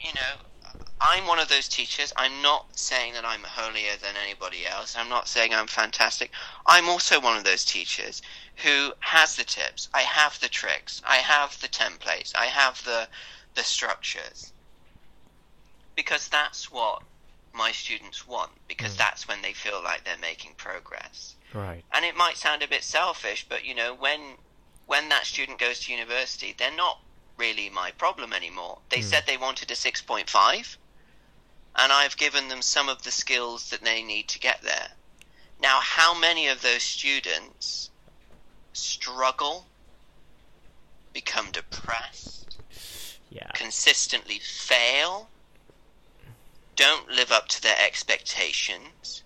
you 0.00 0.12
know, 0.14 0.70
I'm 1.00 1.26
one 1.26 1.40
of 1.40 1.48
those 1.48 1.68
teachers. 1.68 2.12
I'm 2.16 2.40
not 2.42 2.66
saying 2.78 3.14
that 3.14 3.24
I'm 3.24 3.42
holier 3.42 3.96
than 4.00 4.14
anybody 4.22 4.66
else. 4.66 4.94
I'm 4.96 5.08
not 5.08 5.26
saying 5.26 5.52
I'm 5.52 5.66
fantastic. 5.66 6.30
I'm 6.66 6.88
also 6.88 7.20
one 7.20 7.36
of 7.36 7.42
those 7.44 7.64
teachers 7.64 8.22
who 8.62 8.92
has 9.00 9.34
the 9.34 9.42
tips. 9.44 9.88
I 9.92 10.02
have 10.02 10.38
the 10.40 10.48
tricks. 10.48 11.02
I 11.04 11.16
have 11.16 11.60
the 11.60 11.68
templates. 11.68 12.32
I 12.36 12.46
have 12.46 12.82
the 12.84 13.08
the 13.54 13.62
structures. 13.62 14.52
Because 15.96 16.28
that's 16.28 16.70
what 16.72 17.02
my 17.52 17.70
students 17.72 18.26
want 18.26 18.50
because 18.66 18.94
Mm. 18.94 18.98
that's 18.98 19.28
when 19.28 19.42
they 19.42 19.52
feel 19.52 19.82
like 19.82 20.04
they're 20.04 20.16
making 20.16 20.54
progress 20.54 21.34
Right. 21.52 21.84
and 21.92 22.02
it 22.02 22.16
might 22.16 22.38
sound 22.38 22.62
a 22.62 22.68
bit 22.68 22.82
selfish, 22.82 23.44
but 23.46 23.66
you 23.66 23.74
know, 23.74 23.92
when 23.92 24.38
when 24.86 25.08
that 25.08 25.26
student 25.26 25.58
goes 25.58 25.80
to 25.80 25.92
university, 25.92 26.54
they're 26.56 26.74
not 26.74 26.98
really 27.36 27.70
my 27.70 27.90
problem 27.92 28.32
anymore. 28.32 28.78
They 28.90 29.00
Hmm. 29.00 29.06
said 29.08 29.24
they 29.26 29.36
wanted 29.36 29.70
a 29.70 29.74
6.5, 29.74 30.76
and 31.76 31.92
I've 31.92 32.16
given 32.16 32.48
them 32.48 32.62
some 32.62 32.88
of 32.88 33.02
the 33.02 33.10
skills 33.10 33.70
that 33.70 33.82
they 33.82 34.02
need 34.02 34.28
to 34.28 34.38
get 34.38 34.62
there. 34.62 34.96
Now, 35.60 35.80
how 35.80 36.14
many 36.18 36.48
of 36.48 36.62
those 36.62 36.82
students 36.82 37.90
struggle, 38.72 39.70
become 41.12 41.50
depressed, 41.52 42.58
Yeah. 43.30 43.50
consistently 43.54 44.38
fail, 44.40 45.30
don't 46.76 47.08
live 47.08 47.30
up 47.30 47.48
to 47.48 47.62
their 47.62 47.76
expectations. 47.78 49.22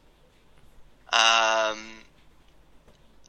Um, 1.13 2.06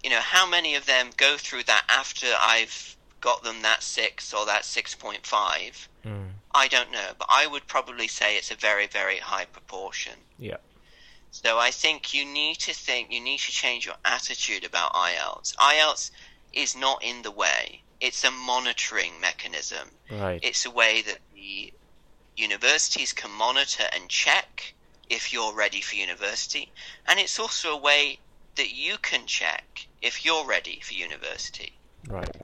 you 0.08 0.14
know, 0.14 0.22
how 0.22 0.50
many 0.50 0.76
of 0.76 0.86
them 0.86 1.10
go 1.18 1.36
through 1.36 1.64
that 1.64 1.84
after 1.90 2.28
I've 2.40 2.96
got 3.20 3.44
them 3.44 3.62
that 3.64 3.84
six 3.84 4.34
or 4.34 4.46
that 4.46 4.62
6.5? 4.62 5.20
Mm. 6.06 6.30
I 6.56 6.70
don't 6.70 6.94
know, 6.94 7.10
but 7.20 7.28
I 7.30 7.46
would 7.46 7.68
probably 7.68 8.08
say 8.08 8.38
it's 8.38 8.50
a 8.50 8.56
very, 8.56 8.88
very 8.88 9.18
high 9.18 9.44
proportion. 9.44 10.14
Yeah. 10.40 10.60
So 11.32 11.60
I 11.60 11.72
think 11.72 12.14
you 12.14 12.24
need 12.24 12.56
to 12.60 12.74
think, 12.74 13.12
you 13.12 13.20
need 13.20 13.42
to 13.42 13.52
change 13.52 13.86
your 13.86 13.96
attitude 14.06 14.64
about 14.64 14.94
IELTS. 14.94 15.58
IELTS 15.58 16.12
is 16.54 16.74
not 16.74 17.04
in 17.04 17.22
the 17.24 17.32
way. 17.32 17.82
It's 18.00 18.24
a 18.24 18.32
monitoring 18.32 19.20
mechanism. 19.20 19.90
Right. 20.10 20.40
It's 20.42 20.66
a 20.66 20.72
way 20.72 21.02
that 21.02 21.20
the 21.36 21.74
universities 22.38 23.12
can 23.12 23.32
monitor 23.32 23.84
and 23.94 24.08
check 24.08 24.74
if 25.10 25.34
you're 25.34 25.54
ready 25.54 25.82
for 25.82 25.96
university, 25.96 26.72
and 27.06 27.20
it's 27.20 27.38
also 27.38 27.74
a 27.74 27.78
way 27.78 28.20
that 28.56 28.74
you 28.74 28.98
can 29.00 29.26
check 29.26 29.87
if 30.02 30.26
you're 30.26 30.46
ready 30.46 30.80
for 30.84 30.94
university. 30.94 31.78
Right. 32.08 32.36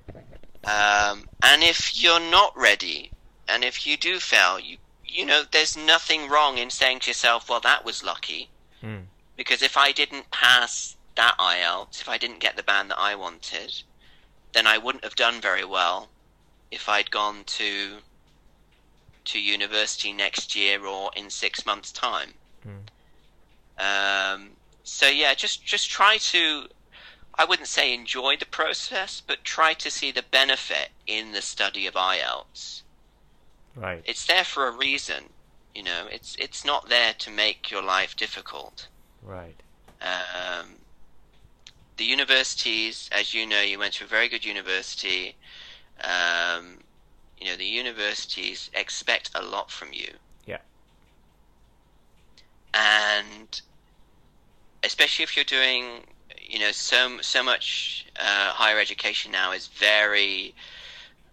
Um, 0.65 1.27
and 1.41 1.63
if 1.63 2.01
you're 2.01 2.19
not 2.19 2.55
ready, 2.57 3.11
and 3.47 3.63
if 3.63 3.85
you 3.85 3.97
do 3.97 4.19
fail, 4.19 4.59
you 4.59 4.77
you 5.05 5.25
know 5.25 5.43
there's 5.51 5.77
nothing 5.77 6.29
wrong 6.29 6.57
in 6.57 6.69
saying 6.69 6.99
to 7.01 7.09
yourself, 7.09 7.49
"Well, 7.49 7.59
that 7.61 7.85
was 7.85 8.03
lucky," 8.03 8.49
Mm. 8.81 9.05
because 9.35 9.61
if 9.61 9.77
I 9.77 9.91
didn't 9.91 10.31
pass 10.31 10.95
that 11.15 11.35
IELTS, 11.37 12.01
if 12.01 12.09
I 12.09 12.17
didn't 12.17 12.39
get 12.39 12.55
the 12.55 12.63
band 12.63 12.89
that 12.91 12.99
I 12.99 13.15
wanted, 13.15 13.83
then 14.53 14.65
I 14.65 14.77
wouldn't 14.77 15.03
have 15.03 15.15
done 15.15 15.39
very 15.41 15.63
well 15.65 16.09
if 16.71 16.89
I'd 16.89 17.11
gone 17.11 17.43
to 17.45 18.01
to 19.25 19.39
university 19.39 20.11
next 20.11 20.55
year 20.55 20.85
or 20.85 21.11
in 21.15 21.29
six 21.29 21.65
months' 21.65 21.91
time. 21.91 22.33
Mm. 22.65 22.87
Um, 23.77 24.49
so 24.83 25.07
yeah, 25.07 25.33
just 25.33 25.65
just 25.65 25.89
try 25.89 26.17
to. 26.17 26.67
I 27.35 27.45
wouldn't 27.45 27.67
say 27.67 27.93
enjoy 27.93 28.37
the 28.37 28.45
process, 28.45 29.21
but 29.25 29.43
try 29.43 29.73
to 29.73 29.89
see 29.89 30.11
the 30.11 30.23
benefit 30.23 30.89
in 31.07 31.31
the 31.31 31.41
study 31.41 31.87
of 31.87 31.95
IELTS. 31.95 32.83
Right. 33.75 34.03
It's 34.05 34.25
there 34.25 34.43
for 34.43 34.67
a 34.67 34.71
reason. 34.71 35.29
You 35.73 35.83
know, 35.83 36.07
it's 36.11 36.35
it's 36.37 36.63
not 36.63 36.89
there 36.89 37.13
to 37.13 37.31
make 37.31 37.71
your 37.71 37.81
life 37.81 38.15
difficult. 38.15 38.87
Right. 39.23 39.55
Um, 40.01 40.75
the 41.97 42.03
universities, 42.03 43.09
as 43.11 43.33
you 43.33 43.47
know, 43.47 43.61
you 43.61 43.79
went 43.79 43.93
to 43.95 44.03
a 44.03 44.07
very 44.07 44.29
good 44.29 44.45
university. 44.45 45.35
Um, 46.03 46.79
you 47.39 47.47
know, 47.47 47.55
the 47.55 47.65
universities 47.65 48.69
expect 48.73 49.31
a 49.35 49.41
lot 49.41 49.71
from 49.71 49.93
you. 49.93 50.09
Yeah. 50.45 50.59
And 52.73 53.61
especially 54.83 55.23
if 55.23 55.35
you're 55.35 55.45
doing, 55.45 56.03
you 56.49 56.59
know, 56.59 56.71
so 56.71 57.19
so 57.21 57.43
much 57.43 58.05
uh, 58.19 58.51
higher 58.53 58.79
education 58.79 59.31
now 59.31 59.51
is 59.51 59.67
very, 59.67 60.55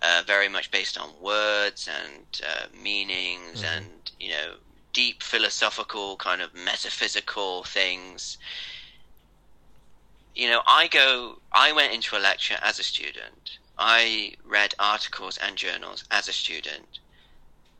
uh, 0.02 0.22
very 0.26 0.48
much 0.48 0.70
based 0.70 0.98
on 0.98 1.10
words 1.20 1.88
and 1.88 2.26
uh, 2.46 2.66
meanings 2.74 3.62
Mhm. 3.62 3.76
and 3.76 4.12
you 4.18 4.30
know 4.30 4.56
deep 4.92 5.22
philosophical 5.22 6.16
kind 6.16 6.42
of 6.42 6.54
metaphysical 6.54 7.64
things. 7.64 8.38
You 10.34 10.48
know, 10.48 10.62
I 10.66 10.88
go, 10.88 11.42
I 11.52 11.72
went 11.72 11.92
into 11.92 12.16
a 12.16 12.18
lecture 12.18 12.58
as 12.62 12.78
a 12.78 12.82
student. 12.84 13.58
I 13.78 14.34
read 14.44 14.74
articles 14.78 15.36
and 15.38 15.56
journals 15.56 16.04
as 16.10 16.28
a 16.28 16.32
student, 16.32 17.00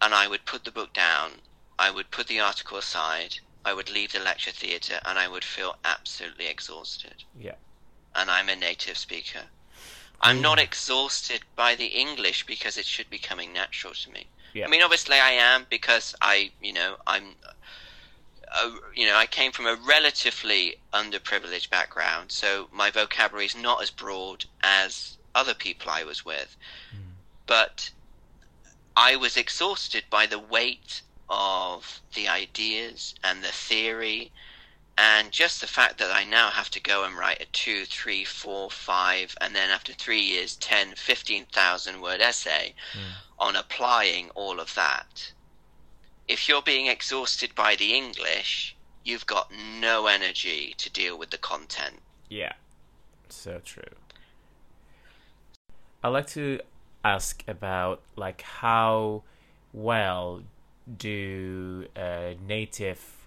and 0.01 0.15
I 0.15 0.27
would 0.29 0.45
put 0.47 0.65
the 0.65 0.73
book 0.73 0.93
down. 0.93 1.43
I 1.79 1.91
would 1.91 2.11
put 2.11 2.27
the 2.29 2.41
article 2.41 2.79
aside. 2.79 3.41
I 3.65 3.75
would 3.75 3.91
leave 3.91 4.13
the 4.13 4.21
lecture 4.21 4.53
theatre, 4.53 5.01
and 5.05 5.19
I 5.19 5.29
would 5.29 5.45
feel 5.45 5.77
absolutely 5.85 6.47
exhausted. 6.47 7.25
Yeah. 7.39 7.55
And 8.15 8.31
I'm 8.31 8.49
a 8.49 8.57
native 8.57 8.97
speaker. 8.97 9.43
I'm 10.23 10.43
not 10.43 10.59
exhausted 10.59 11.41
by 11.57 11.75
the 11.77 11.87
English 11.87 12.45
because 12.47 12.77
it 12.77 12.85
should 12.85 13.09
be 13.09 13.19
coming 13.19 13.53
natural 13.53 13.95
to 13.95 14.11
me. 14.11 14.27
Yeah. 14.53 14.67
I 14.67 14.69
mean, 14.69 14.83
obviously, 14.83 15.17
I 15.17 15.31
am 15.31 15.67
because 15.71 16.15
I, 16.21 16.51
you 16.61 16.73
know, 16.73 16.97
I'm, 17.07 17.35
uh, 18.53 18.71
you 18.95 19.07
know, 19.07 19.17
I 19.17 19.27
came 19.27 19.53
from 19.53 19.67
a 19.67 19.77
relatively 19.87 20.77
underprivileged 20.93 21.71
background, 21.71 22.33
so 22.33 22.69
my 22.73 22.91
vocabulary 22.91 23.47
is 23.47 23.57
not 23.57 23.83
as 23.83 23.91
broad 23.91 24.45
as 24.63 25.17
other 25.35 25.55
people 25.55 25.91
I 25.91 26.05
was 26.05 26.25
with. 26.25 26.57
Mm. 26.95 27.13
But 27.47 27.91
I 28.97 29.17
was 29.17 29.37
exhausted 29.37 30.05
by 30.11 30.27
the 30.27 30.39
weight 30.39 31.03
of 31.31 32.01
the 32.15 32.29
ideas 32.29 33.15
and 33.25 33.43
the 33.43 33.49
theory, 33.49 34.33
and 34.99 35.33
just 35.33 35.61
the 35.61 35.67
fact 35.67 35.99
that 35.99 36.11
I 36.11 36.25
now 36.25 36.51
have 36.51 36.71
to 36.71 36.81
go 36.81 37.05
and 37.05 37.17
write 37.17 37.41
a 37.41 37.47
two, 37.47 37.85
three, 37.87 38.25
four, 38.25 38.71
five, 38.71 39.35
and 39.41 39.55
then 39.55 39.71
after 39.71 39.93
three 39.95 40.21
years, 40.21 40.57
10, 40.57 40.95
15,000 40.97 42.01
word 42.03 42.21
essay 42.21 42.75
Mm. 42.95 43.13
on 43.39 43.57
applying 43.57 44.29
all 44.31 44.61
of 44.61 44.75
that. 44.75 45.33
If 46.29 46.49
you're 46.49 46.63
being 46.63 46.87
exhausted 46.87 47.55
by 47.55 47.77
the 47.77 47.95
English, 47.95 48.77
you've 49.05 49.27
got 49.27 49.51
no 49.53 50.07
energy 50.07 50.75
to 50.77 50.91
deal 50.91 51.17
with 51.17 51.31
the 51.31 51.39
content. 51.39 52.03
Yeah, 52.29 52.53
so 53.29 53.61
true. 53.65 53.83
I'd 56.03 56.09
like 56.09 56.27
to 56.29 56.61
ask 57.05 57.43
about 57.49 58.03
like 58.17 58.43
how 58.43 59.23
well 59.73 60.43
do 60.97 61.87
uh, 61.97 62.35
native 62.47 63.27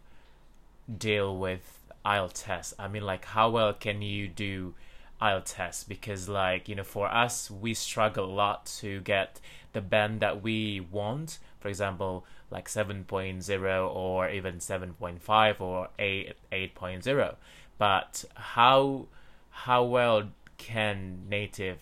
deal 0.97 1.37
with 1.37 1.79
IELTS? 2.05 2.73
I 2.77 2.87
mean, 2.87 3.05
like 3.05 3.25
how 3.25 3.49
well 3.49 3.73
can 3.73 4.01
you 4.01 4.27
do 4.27 4.73
IELTS? 5.21 5.87
Because 5.87 6.27
like 6.29 6.67
you 6.69 6.75
know, 6.75 6.83
for 6.83 7.07
us, 7.07 7.49
we 7.49 7.73
struggle 7.73 8.25
a 8.25 8.33
lot 8.33 8.65
to 8.81 9.01
get 9.01 9.39
the 9.73 9.81
band 9.81 10.19
that 10.21 10.41
we 10.41 10.79
want. 10.79 11.39
For 11.59 11.69
example, 11.69 12.25
like 12.51 12.67
7.0 12.67 13.95
or 13.95 14.29
even 14.29 14.55
7.5 14.57 15.61
or 15.61 15.89
8 15.97 16.33
8.0. 16.51 17.35
But 17.77 18.25
how 18.35 19.07
how 19.49 19.83
well 19.83 20.29
can 20.57 21.27
native 21.29 21.79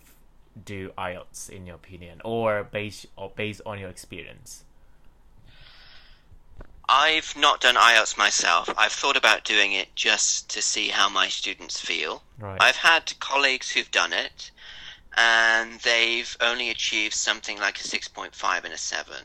do 0.66 0.92
IELTS 0.98 1.50
in 1.50 1.66
your 1.66 1.76
opinion, 1.76 2.22
or 2.24 2.64
based 2.64 3.06
or 3.16 3.32
based 3.36 3.62
on 3.66 3.80
your 3.80 3.90
experience? 3.90 4.66
I've 6.94 7.38
not 7.38 7.62
done 7.62 7.76
IELTS 7.76 8.18
myself. 8.18 8.70
I've 8.78 8.92
thought 8.92 9.16
about 9.16 9.46
doing 9.46 9.72
it 9.72 9.96
just 9.96 10.50
to 10.50 10.62
see 10.62 10.90
how 10.90 11.08
my 11.08 11.30
students 11.30 11.80
feel. 11.80 12.22
Right. 12.38 12.62
I've 12.62 12.76
had 12.76 13.18
colleagues 13.20 13.72
who've 13.72 13.90
done 13.92 14.12
it, 14.12 14.52
and 15.16 15.80
they've 15.80 16.36
only 16.42 16.70
achieved 16.70 17.14
something 17.14 17.58
like 17.58 17.80
a 17.80 17.84
6.5 17.84 18.64
and 18.66 18.74
a 18.74 18.78
7. 18.78 19.16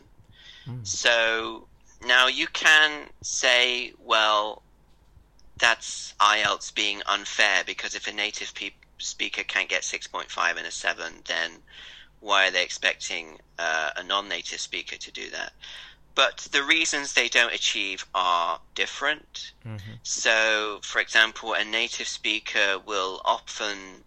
Mm. 0.68 0.86
So 0.86 1.66
now 2.06 2.28
you 2.28 2.46
can 2.46 3.08
say, 3.22 3.92
well, 3.98 4.62
that's 5.58 6.14
IELTS 6.20 6.72
being 6.72 7.02
unfair 7.06 7.64
because 7.66 7.96
if 7.96 8.06
a 8.06 8.12
native 8.12 8.54
pe- 8.54 8.70
speaker 8.98 9.42
can't 9.42 9.68
get 9.68 9.82
6.5 9.82 10.56
and 10.56 10.66
a 10.66 10.70
7, 10.70 11.12
then 11.26 11.50
why 12.20 12.46
are 12.46 12.50
they 12.52 12.62
expecting 12.62 13.38
uh, 13.58 13.90
a 13.96 14.04
non 14.04 14.28
native 14.28 14.60
speaker 14.60 14.96
to 14.96 15.10
do 15.10 15.30
that? 15.30 15.52
But 16.16 16.48
the 16.50 16.64
reasons 16.64 17.12
they 17.12 17.28
don't 17.28 17.52
achieve 17.52 18.06
are 18.14 18.58
different. 18.74 19.52
Mhm. 19.64 20.00
So, 20.02 20.80
for 20.82 20.98
example, 20.98 21.52
a 21.52 21.62
native 21.62 22.08
speaker 22.08 22.78
will 22.78 23.20
often, 23.24 24.04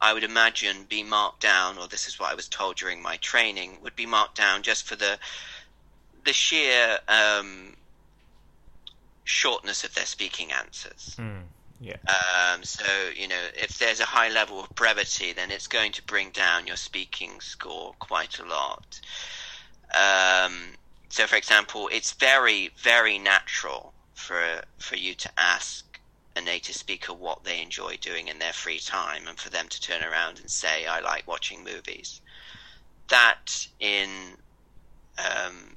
I 0.00 0.14
would 0.14 0.24
imagine, 0.24 0.84
be 0.84 1.02
marked 1.02 1.42
down, 1.42 1.76
or 1.78 1.86
this 1.86 2.08
is 2.08 2.18
what 2.18 2.32
I 2.32 2.34
was 2.34 2.48
told 2.48 2.76
during 2.76 3.02
my 3.02 3.18
training, 3.18 3.82
would 3.82 3.94
be 3.94 4.06
marked 4.06 4.36
down 4.36 4.62
just 4.62 4.84
for 4.84 4.96
the 4.96 5.20
the 6.24 6.32
sheer 6.32 6.98
um, 7.08 7.76
shortness 9.24 9.84
of 9.84 9.94
their 9.94 10.06
speaking 10.06 10.52
answers. 10.52 11.16
Mm. 11.18 11.44
Yeah. 11.80 11.96
Um, 12.06 12.62
so, 12.62 12.84
you 13.14 13.28
know, 13.28 13.42
if 13.54 13.78
there's 13.78 14.00
a 14.00 14.04
high 14.04 14.28
level 14.28 14.60
of 14.60 14.68
brevity, 14.74 15.32
then 15.32 15.50
it's 15.50 15.66
going 15.66 15.92
to 15.92 16.02
bring 16.02 16.30
down 16.30 16.66
your 16.66 16.76
speaking 16.76 17.40
score 17.40 17.94
quite 17.98 18.38
a 18.38 18.44
lot. 18.44 19.00
Um, 19.94 20.76
so, 21.10 21.26
for 21.26 21.34
example, 21.34 21.90
it's 21.92 22.12
very, 22.12 22.70
very 22.78 23.18
natural 23.18 23.92
for 24.14 24.62
for 24.78 24.96
you 24.96 25.14
to 25.14 25.30
ask 25.36 25.98
a 26.36 26.40
native 26.40 26.76
speaker 26.76 27.12
what 27.12 27.42
they 27.42 27.60
enjoy 27.60 27.96
doing 27.96 28.28
in 28.28 28.38
their 28.38 28.52
free 28.52 28.78
time, 28.78 29.26
and 29.26 29.36
for 29.36 29.50
them 29.50 29.66
to 29.68 29.80
turn 29.80 30.04
around 30.04 30.38
and 30.38 30.48
say, 30.48 30.86
"I 30.86 31.00
like 31.00 31.26
watching 31.26 31.64
movies." 31.64 32.20
That 33.08 33.66
in 33.80 34.08
um, 35.18 35.76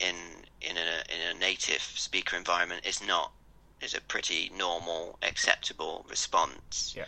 in 0.00 0.16
in 0.60 0.76
a 0.76 1.04
in 1.14 1.36
a 1.36 1.38
native 1.38 1.82
speaker 1.82 2.36
environment 2.36 2.84
is 2.84 3.00
not 3.00 3.30
is 3.80 3.94
a 3.94 4.00
pretty 4.00 4.50
normal, 4.52 5.16
acceptable 5.22 6.04
response. 6.10 6.92
Yeah. 6.96 7.06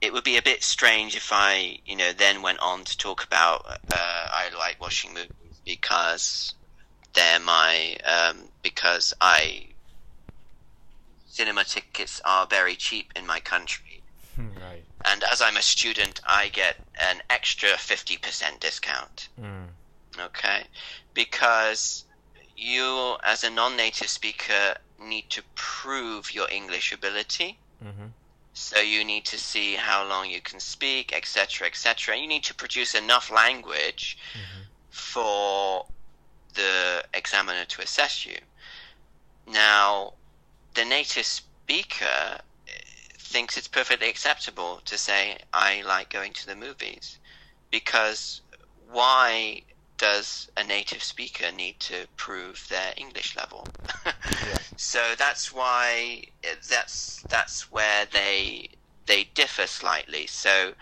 It 0.00 0.12
would 0.12 0.24
be 0.24 0.36
a 0.36 0.42
bit 0.42 0.64
strange 0.64 1.14
if 1.14 1.32
I, 1.32 1.78
you 1.86 1.94
know, 1.94 2.12
then 2.12 2.42
went 2.42 2.58
on 2.58 2.82
to 2.82 2.98
talk 2.98 3.22
about 3.22 3.64
uh, 3.64 3.78
I 3.92 4.50
like 4.58 4.80
watching 4.80 5.14
movies 5.14 5.30
because 5.64 6.54
they're 7.14 7.40
my 7.40 7.96
um, 8.04 8.48
because 8.62 9.12
I 9.20 9.66
cinema 11.26 11.64
tickets 11.64 12.20
are 12.24 12.46
very 12.46 12.74
cheap 12.76 13.12
in 13.16 13.26
my 13.26 13.40
country, 13.40 14.02
right. 14.38 14.84
and 15.04 15.24
as 15.32 15.40
I'm 15.40 15.56
a 15.56 15.62
student, 15.62 16.20
I 16.26 16.48
get 16.48 16.76
an 17.00 17.22
extra 17.30 17.70
fifty 17.78 18.16
percent 18.16 18.60
discount 18.60 19.28
Mm. 19.40 19.68
okay? 20.18 20.64
Because 21.14 22.04
you, 22.56 23.16
as 23.24 23.44
a 23.44 23.50
non 23.50 23.76
native 23.76 24.08
speaker, 24.08 24.76
need 25.00 25.30
to 25.30 25.42
prove 25.54 26.32
your 26.34 26.48
English 26.50 26.92
ability. 26.92 27.58
hmm 27.82 28.08
So 28.54 28.78
you 28.80 29.04
need 29.04 29.24
to 29.26 29.38
see 29.38 29.74
how 29.74 30.06
long 30.06 30.28
you 30.30 30.40
can 30.42 30.60
speak, 30.60 31.12
etc., 31.12 31.66
etc. 31.66 32.16
You 32.16 32.26
need 32.28 32.44
to 32.44 32.54
produce 32.54 32.94
enough 32.94 33.30
language 33.30 34.18
hmm 34.34 34.62
for 34.92 35.86
the 36.54 37.02
examiner 37.14 37.64
to 37.64 37.82
assess 37.82 38.24
you. 38.24 38.36
Now, 39.46 40.12
the 40.74 40.84
native 40.84 41.26
speaker 41.26 42.38
thinks 43.18 43.56
it's 43.56 43.68
perfectly 43.68 44.08
acceptable 44.08 44.80
to 44.84 44.96
say, 44.96 45.38
I 45.52 45.82
like 45.82 46.10
going 46.10 46.32
to 46.34 46.46
the 46.46 46.54
movies. 46.54 47.18
Because 47.70 48.42
why 48.90 49.62
does 49.96 50.50
a 50.56 50.64
native 50.64 51.02
speaker 51.02 51.50
need 51.50 51.80
to 51.80 52.06
prove 52.16 52.66
their 52.68 52.92
English 52.96 53.36
level? 53.36 53.66
So 54.76 55.14
that's 55.16 55.52
why 55.52 56.24
that's 56.68 57.22
that's 57.28 57.70
where 57.70 58.04
they 58.06 58.70
they 59.06 59.24
differ 59.34 59.66
slightly. 59.66 60.26
So 60.26 60.74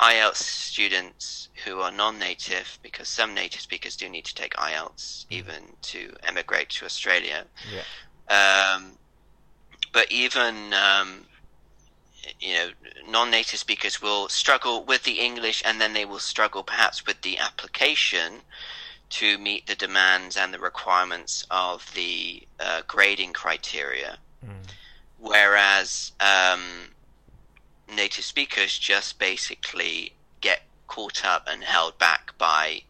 IELTS 0.00 0.36
students 0.36 1.48
who 1.64 1.80
are 1.80 1.90
non-native, 1.90 2.78
because 2.82 3.08
some 3.08 3.34
native 3.34 3.60
speakers 3.60 3.96
do 3.96 4.08
need 4.08 4.24
to 4.26 4.34
take 4.34 4.54
IELTS 4.54 5.26
even 5.30 5.62
to 5.82 6.14
emigrate 6.22 6.68
to 6.68 6.84
Australia. 6.84 7.44
Yeah. 7.72 8.74
Um, 8.74 8.92
but 9.92 10.10
even 10.12 10.74
um, 10.74 11.24
you 12.40 12.54
know 12.54 12.68
non-native 13.08 13.58
speakers 13.58 14.02
will 14.02 14.28
struggle 14.28 14.84
with 14.84 15.04
the 15.04 15.18
English, 15.20 15.62
and 15.64 15.80
then 15.80 15.94
they 15.94 16.04
will 16.04 16.18
struggle 16.18 16.62
perhaps 16.62 17.06
with 17.06 17.22
the 17.22 17.38
application 17.38 18.42
to 19.08 19.38
meet 19.38 19.66
the 19.66 19.74
demands 19.74 20.36
and 20.36 20.52
the 20.52 20.58
requirements 20.58 21.46
of 21.50 21.90
the 21.94 22.42
uh, 22.60 22.82
grading 22.88 23.32
criteria. 23.32 24.18
Mm. 24.44 24.50
Whereas 25.18 26.12
um, 26.20 26.60
native 27.94 28.24
speakers 28.24 28.78
just 28.78 29.18
basically 29.18 30.12
get 30.40 30.62
caught 30.86 31.24
up 31.24 31.46
and 31.48 31.64
held 31.64 31.98
back 31.98 32.36
by 32.38 32.82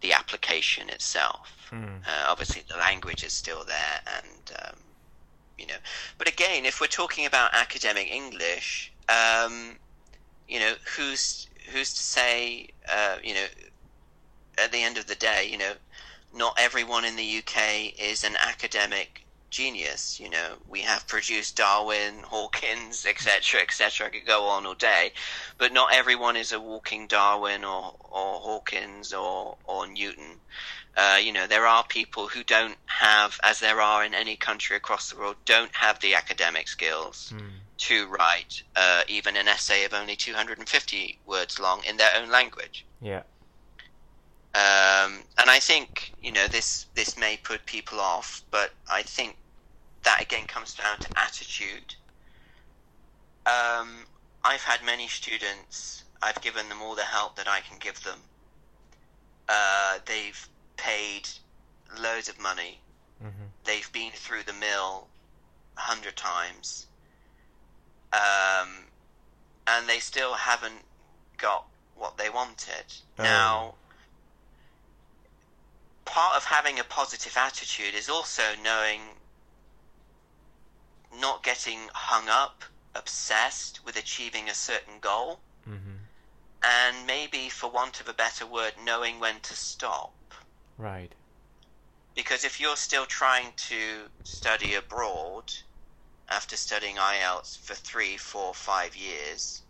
the 0.00 0.12
application 0.12 0.88
itself. 0.88 1.52
Mm. 1.70 2.00
Uh, 2.06 2.26
obviously, 2.28 2.62
the 2.68 2.76
language 2.76 3.24
is 3.24 3.32
still 3.32 3.64
there, 3.64 4.00
and 4.18 4.52
um, 4.62 4.76
you 5.58 5.66
know. 5.66 5.74
But 6.18 6.28
again, 6.28 6.64
if 6.64 6.80
we're 6.80 6.86
talking 6.86 7.26
about 7.26 7.54
academic 7.54 8.08
English, 8.10 8.92
um, 9.08 9.76
you 10.48 10.60
know, 10.60 10.74
who's 10.96 11.48
who's 11.72 11.92
to 11.92 12.00
say, 12.00 12.68
uh, 12.88 13.16
you 13.22 13.34
know, 13.34 13.46
at 14.58 14.70
the 14.70 14.82
end 14.82 14.96
of 14.96 15.06
the 15.06 15.16
day, 15.16 15.48
you 15.50 15.58
know, 15.58 15.72
not 16.32 16.56
everyone 16.58 17.04
in 17.04 17.16
the 17.16 17.38
UK 17.38 17.98
is 17.98 18.22
an 18.22 18.36
academic 18.36 19.25
genius. 19.56 20.20
You 20.20 20.28
know, 20.30 20.48
we 20.68 20.80
have 20.82 21.06
produced 21.08 21.56
Darwin, 21.56 22.14
Hawkins, 22.24 23.06
etc., 23.06 23.60
etc. 23.62 24.06
I 24.06 24.10
could 24.10 24.26
go 24.26 24.44
on 24.44 24.66
all 24.66 24.74
day, 24.74 25.12
but 25.58 25.72
not 25.72 25.94
everyone 25.94 26.36
is 26.36 26.52
a 26.52 26.60
walking 26.60 27.06
Darwin 27.06 27.64
or 27.64 27.94
or 28.00 28.40
Hawkins 28.48 29.12
or 29.12 29.56
or 29.64 29.86
Newton. 29.86 30.32
Uh, 30.96 31.18
you 31.22 31.32
know, 31.32 31.46
there 31.46 31.66
are 31.66 31.84
people 31.84 32.26
who 32.26 32.42
don't 32.44 32.78
have, 32.86 33.38
as 33.44 33.60
there 33.60 33.80
are 33.82 34.02
in 34.02 34.14
any 34.14 34.34
country 34.34 34.76
across 34.76 35.10
the 35.10 35.18
world, 35.18 35.36
don't 35.44 35.74
have 35.74 36.00
the 36.00 36.14
academic 36.14 36.68
skills 36.68 37.32
Mm. 37.34 37.50
to 37.76 38.06
write 38.06 38.62
uh, 38.76 39.02
even 39.06 39.36
an 39.36 39.46
essay 39.48 39.84
of 39.84 39.92
only 39.92 40.16
250 40.16 41.18
words 41.26 41.58
long 41.60 41.84
in 41.84 41.96
their 41.98 42.10
own 42.16 42.30
language. 42.30 42.86
Yeah. 43.02 43.22
Um, 44.54 45.22
and 45.36 45.50
I 45.50 45.58
think 45.60 46.12
you 46.22 46.32
know 46.32 46.46
this 46.48 46.86
this 46.94 47.18
may 47.18 47.36
put 47.36 47.66
people 47.66 48.00
off, 48.00 48.42
but 48.50 48.70
I 48.90 49.02
think 49.02 49.36
that 50.06 50.22
again 50.22 50.46
comes 50.46 50.72
down 50.72 50.98
to 51.00 51.08
attitude. 51.18 51.94
Um, 53.44 54.06
I've 54.42 54.62
had 54.62 54.84
many 54.84 55.08
students. 55.08 56.04
I've 56.22 56.40
given 56.40 56.68
them 56.68 56.80
all 56.80 56.94
the 56.94 57.02
help 57.02 57.36
that 57.36 57.48
I 57.48 57.60
can 57.60 57.76
give 57.78 58.02
them. 58.04 58.20
Uh, 59.48 59.98
they've 60.06 60.48
paid 60.76 61.28
loads 62.00 62.28
of 62.28 62.40
money. 62.40 62.80
hmm 63.20 63.28
They've 63.64 63.92
been 63.92 64.12
through 64.12 64.44
the 64.44 64.52
mill 64.52 65.08
a 65.76 65.80
hundred 65.80 66.16
times, 66.16 66.86
um, 68.12 68.68
and 69.66 69.88
they 69.88 69.98
still 69.98 70.34
haven't 70.34 70.82
got 71.36 71.66
what 71.96 72.16
they 72.16 72.30
wanted. 72.30 72.86
Oh. 73.18 73.22
Now, 73.24 73.74
part 76.04 76.36
of 76.36 76.44
having 76.44 76.78
a 76.78 76.84
positive 76.84 77.36
attitude 77.36 77.94
is 77.94 78.08
also 78.08 78.42
knowing 78.62 79.00
getting 81.46 81.78
hung 81.94 82.28
up, 82.28 82.64
obsessed 82.94 83.80
with 83.84 83.96
achieving 83.96 84.48
a 84.48 84.54
certain 84.54 84.98
goal, 85.00 85.40
hmm 85.64 85.96
and 86.62 87.06
maybe, 87.06 87.48
for 87.48 87.70
want 87.70 88.00
of 88.00 88.08
a 88.08 88.12
better 88.12 88.44
word, 88.44 88.72
knowing 88.82 89.20
when 89.20 89.38
to 89.40 89.54
stop. 89.54 90.16
Right. 90.76 91.12
Because 92.16 92.42
if 92.42 92.58
you're 92.58 92.76
still 92.76 93.06
trying 93.06 93.52
to 93.68 94.08
study 94.24 94.74
abroad 94.74 95.52
after 96.28 96.56
studying 96.56 96.96
IELTS 96.96 97.56
for 97.56 97.74
three, 97.74 98.16
four, 98.16 98.52
five 98.52 98.96
years, 98.96 99.62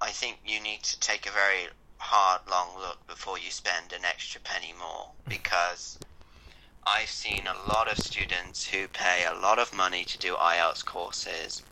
I 0.00 0.10
think 0.10 0.40
you 0.44 0.60
need 0.60 0.82
to 0.82 0.98
take 0.98 1.26
a 1.26 1.30
very 1.30 1.68
hard, 1.98 2.40
long 2.50 2.76
look 2.76 3.06
before 3.06 3.38
you 3.38 3.50
spend 3.52 3.92
an 3.92 4.04
extra 4.04 4.40
penny 4.40 4.74
more. 4.76 5.12
Because 5.28 5.98
I've 6.86 7.08
seen 7.08 7.44
a 7.46 7.68
lot 7.68 7.90
of 7.90 7.98
students 7.98 8.66
who 8.66 8.88
pay 8.88 9.24
a 9.24 9.38
lot 9.38 9.58
of 9.58 9.74
money 9.74 10.04
to 10.04 10.18
do 10.18 10.34
IELTS 10.34 10.84
courses, 10.84 11.62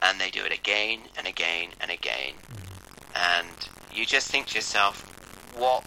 and 0.00 0.20
they 0.20 0.30
do 0.30 0.44
it 0.44 0.52
again 0.52 1.00
and 1.16 1.26
again 1.26 1.70
and 1.80 1.90
again. 1.90 2.34
And 3.16 3.68
you 3.92 4.06
just 4.06 4.30
think 4.30 4.46
to 4.48 4.54
yourself, 4.54 5.02
what 5.56 5.84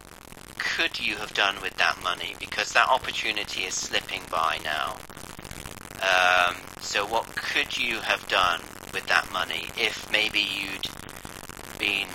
could 0.58 1.00
you 1.00 1.16
have 1.16 1.32
done 1.32 1.56
with 1.62 1.74
that 1.78 2.02
money? 2.02 2.34
Because 2.38 2.72
that 2.72 2.88
opportunity 2.88 3.62
is 3.62 3.74
slipping 3.74 4.22
by 4.30 4.58
now. 4.62 4.96
Um, 6.02 6.56
so, 6.80 7.06
what 7.06 7.26
could 7.34 7.78
you 7.78 8.00
have 8.00 8.28
done 8.28 8.60
with 8.92 9.06
that 9.06 9.32
money 9.32 9.68
if 9.78 10.10
maybe 10.12 10.40
you'd 10.40 10.86
been 11.78 12.08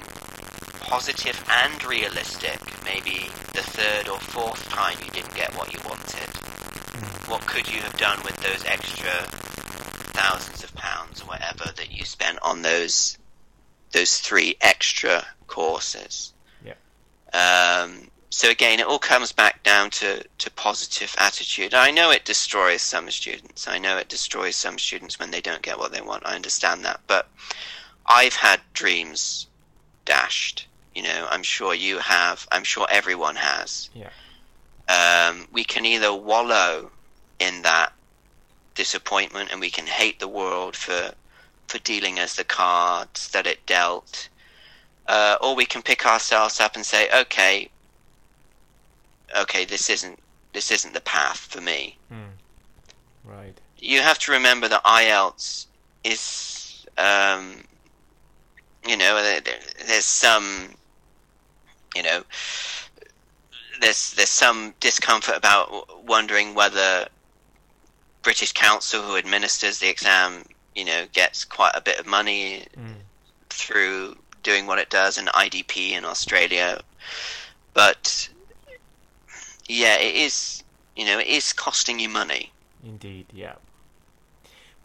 positive 0.87 1.43
and 1.49 1.83
realistic? 1.83 2.59
Maybe 2.83 3.29
the 3.53 3.61
third 3.61 4.07
or 4.07 4.19
fourth 4.19 4.67
time 4.69 4.97
you 5.03 5.11
didn't 5.11 5.35
get 5.35 5.55
what 5.57 5.73
you 5.73 5.79
wanted. 5.85 6.29
What 7.29 7.45
could 7.45 7.67
you 7.71 7.81
have 7.81 7.97
done 7.97 8.21
with 8.23 8.37
those 8.37 8.63
extra 8.65 9.11
thousands 10.15 10.63
of 10.63 10.73
pounds 10.75 11.21
or 11.21 11.25
whatever 11.25 11.71
that 11.75 11.91
you 11.91 12.05
spent 12.05 12.39
on 12.41 12.61
those 12.61 13.17
those 13.91 14.19
three 14.19 14.55
extra 14.61 15.25
courses? 15.47 16.33
Yeah. 16.65 16.73
Um, 17.33 18.09
so 18.29 18.49
again, 18.49 18.79
it 18.79 18.85
all 18.85 18.99
comes 18.99 19.31
back 19.31 19.63
down 19.63 19.89
to, 19.91 20.23
to 20.37 20.51
positive 20.51 21.15
attitude. 21.17 21.73
I 21.73 21.91
know 21.91 22.11
it 22.11 22.25
destroys 22.25 22.81
some 22.81 23.09
students. 23.09 23.67
I 23.67 23.77
know 23.77 23.97
it 23.97 24.09
destroys 24.09 24.55
some 24.55 24.77
students 24.77 25.19
when 25.19 25.31
they 25.31 25.41
don't 25.41 25.61
get 25.61 25.79
what 25.79 25.91
they 25.91 26.01
want. 26.01 26.25
I 26.25 26.35
understand 26.35 26.85
that. 26.85 26.99
But 27.07 27.29
I've 28.05 28.35
had 28.35 28.61
dreams 28.73 29.47
dashed. 30.05 30.66
You 30.97 31.03
know, 31.03 31.27
I'm 31.29 31.43
sure 31.43 31.75
you 31.75 31.99
have. 31.99 32.47
I'm 32.51 32.63
sure 32.63 32.87
everyone 32.89 33.35
has. 33.35 33.91
Yeah. 33.93 34.09
Um, 34.97 35.47
we 35.51 35.63
can 35.63 35.85
either 35.85 36.11
wallow 36.31 36.89
in 37.39 37.61
that 37.61 37.89
disappointment 38.73 39.49
and 39.51 39.59
we 39.61 39.69
can 39.69 39.85
hate 39.85 40.17
the 40.19 40.27
world 40.27 40.75
for 40.75 41.11
for 41.67 41.77
dealing 41.79 42.17
us 42.17 42.35
the 42.35 42.43
cards 42.45 43.29
that 43.31 43.45
it 43.45 43.59
dealt, 43.67 44.29
uh, 45.07 45.35
or 45.41 45.53
we 45.53 45.65
can 45.65 45.81
pick 45.83 46.05
ourselves 46.13 46.59
up 46.59 46.75
and 46.75 46.83
say, 46.85 47.07
okay, 47.23 47.69
okay, 49.37 49.65
this 49.65 49.89
isn't 49.91 50.17
this 50.53 50.71
isn't 50.71 50.93
the 50.95 51.01
path 51.01 51.39
for 51.53 51.61
me. 51.61 51.95
Mm. 52.11 52.29
Right. 53.23 53.55
You 53.77 54.01
have 54.01 54.17
to 54.19 54.31
remember 54.31 54.67
that 54.69 54.83
IELTS 54.83 55.67
is, 56.03 56.85
um, 56.97 57.63
you 58.87 58.97
know, 58.97 59.21
there, 59.21 59.41
there- 59.41 59.59
there's 59.85 60.05
some, 60.05 60.73
you 61.95 62.03
know, 62.03 62.23
there's 63.81 64.11
there's 64.13 64.29
some 64.29 64.73
discomfort 64.79 65.35
about 65.35 66.05
wondering 66.05 66.55
whether 66.55 67.07
British 68.23 68.51
Council, 68.53 69.01
who 69.01 69.15
administers 69.17 69.79
the 69.79 69.87
exam, 69.89 70.43
you 70.75 70.85
know, 70.85 71.05
gets 71.13 71.45
quite 71.45 71.73
a 71.75 71.81
bit 71.81 71.99
of 71.99 72.05
money 72.05 72.65
Mm. 72.77 72.95
through 73.49 74.17
doing 74.43 74.65
what 74.67 74.79
it 74.79 74.89
does 74.89 75.17
in 75.17 75.25
IDP 75.27 75.91
in 75.91 76.05
Australia. 76.05 76.81
But 77.73 78.29
yeah, 79.67 79.97
it 79.97 80.15
is, 80.15 80.63
you 80.95 81.05
know, 81.05 81.19
it 81.19 81.27
is 81.27 81.53
costing 81.53 81.99
you 81.99 82.09
money. 82.09 82.51
Indeed, 82.83 83.27
yeah. 83.33 83.55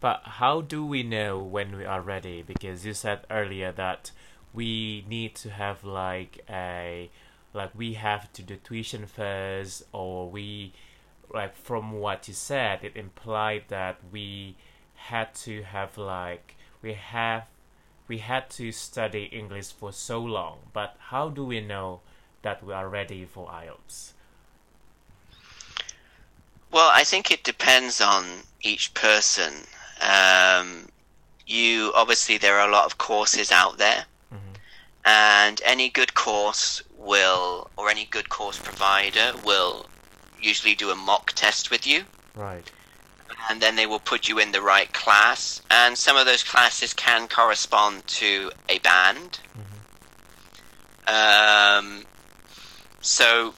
But 0.01 0.23
how 0.25 0.63
do 0.63 0.85
we 0.85 1.05
know 1.05 1.39
when 1.39 1.77
we 1.77 1.85
are 1.85 2.01
ready? 2.01 2.43
Because 2.43 2.85
you 2.85 2.93
said 2.93 3.21
earlier 3.31 3.71
that 3.73 4.11
we 4.53 5.05
need 5.09 5.35
to 5.35 5.51
have 5.51 5.85
like 5.85 6.45
a 6.49 7.11
like 7.55 7.71
we 7.75 7.95
have 7.95 8.33
to 8.33 8.43
do 8.43 8.57
tuition 8.57 9.07
first 9.07 9.83
or 9.93 10.29
we 10.29 10.73
like 11.33 11.57
from 11.57 11.93
what 11.93 12.29
you 12.29 12.35
said 12.35 12.83
it 12.83 12.97
implied 12.97 13.65
that 13.69 13.97
we 14.11 14.55
had 14.95 15.35
to 15.35 15.63
have 15.63 15.97
like 15.99 16.55
we 16.83 16.95
have 16.95 17.45
we 18.09 18.19
had 18.19 18.51
to 18.51 18.73
study 18.73 19.25
English 19.33 19.73
for 19.73 19.93
so 19.93 20.21
long. 20.21 20.59
But 20.73 20.97
how 20.99 21.29
do 21.29 21.45
we 21.45 21.61
know 21.61 22.01
that 22.43 22.63
we 22.63 22.73
are 22.73 22.89
ready 22.89 23.25
for 23.25 23.49
IELTS? 23.49 24.13
Well, 26.71 26.91
I 26.93 27.05
think 27.05 27.31
it 27.31 27.45
depends 27.45 28.01
on 28.01 28.25
each 28.61 28.93
person. 28.95 29.53
Um, 30.01 30.89
you 31.47 31.93
obviously 31.95 32.39
there 32.39 32.59
are 32.59 32.69
a 32.69 32.73
lot 32.73 32.87
of 32.87 32.99
courses 32.99 33.53
out 33.53 33.79
there. 33.79 34.05
And 35.05 35.61
any 35.65 35.89
good 35.89 36.15
course 36.15 36.83
will, 36.97 37.71
or 37.77 37.91
any 37.91 38.05
good 38.07 38.29
course 38.29 38.59
provider 38.59 39.33
will, 39.45 39.87
usually 40.41 40.75
do 40.75 40.91
a 40.91 40.95
mock 40.95 41.33
test 41.33 41.71
with 41.71 41.87
you, 41.87 42.05
Right. 42.35 42.71
and 43.51 43.61
then 43.61 43.77
they 43.77 43.87
will 43.87 43.99
put 44.01 44.29
you 44.29 44.39
in 44.39 44.53
the 44.53 44.63
right 44.63 44.93
class. 44.93 45.63
And 45.71 45.97
some 45.99 46.17
of 46.17 46.27
those 46.27 46.43
classes 46.43 46.95
can 46.95 47.29
correspond 47.29 48.07
to 48.09 48.51
a 48.69 48.79
band. 48.79 49.41
mm-hmm. 49.57 49.69
Um, 51.05 52.05
so 53.01 53.55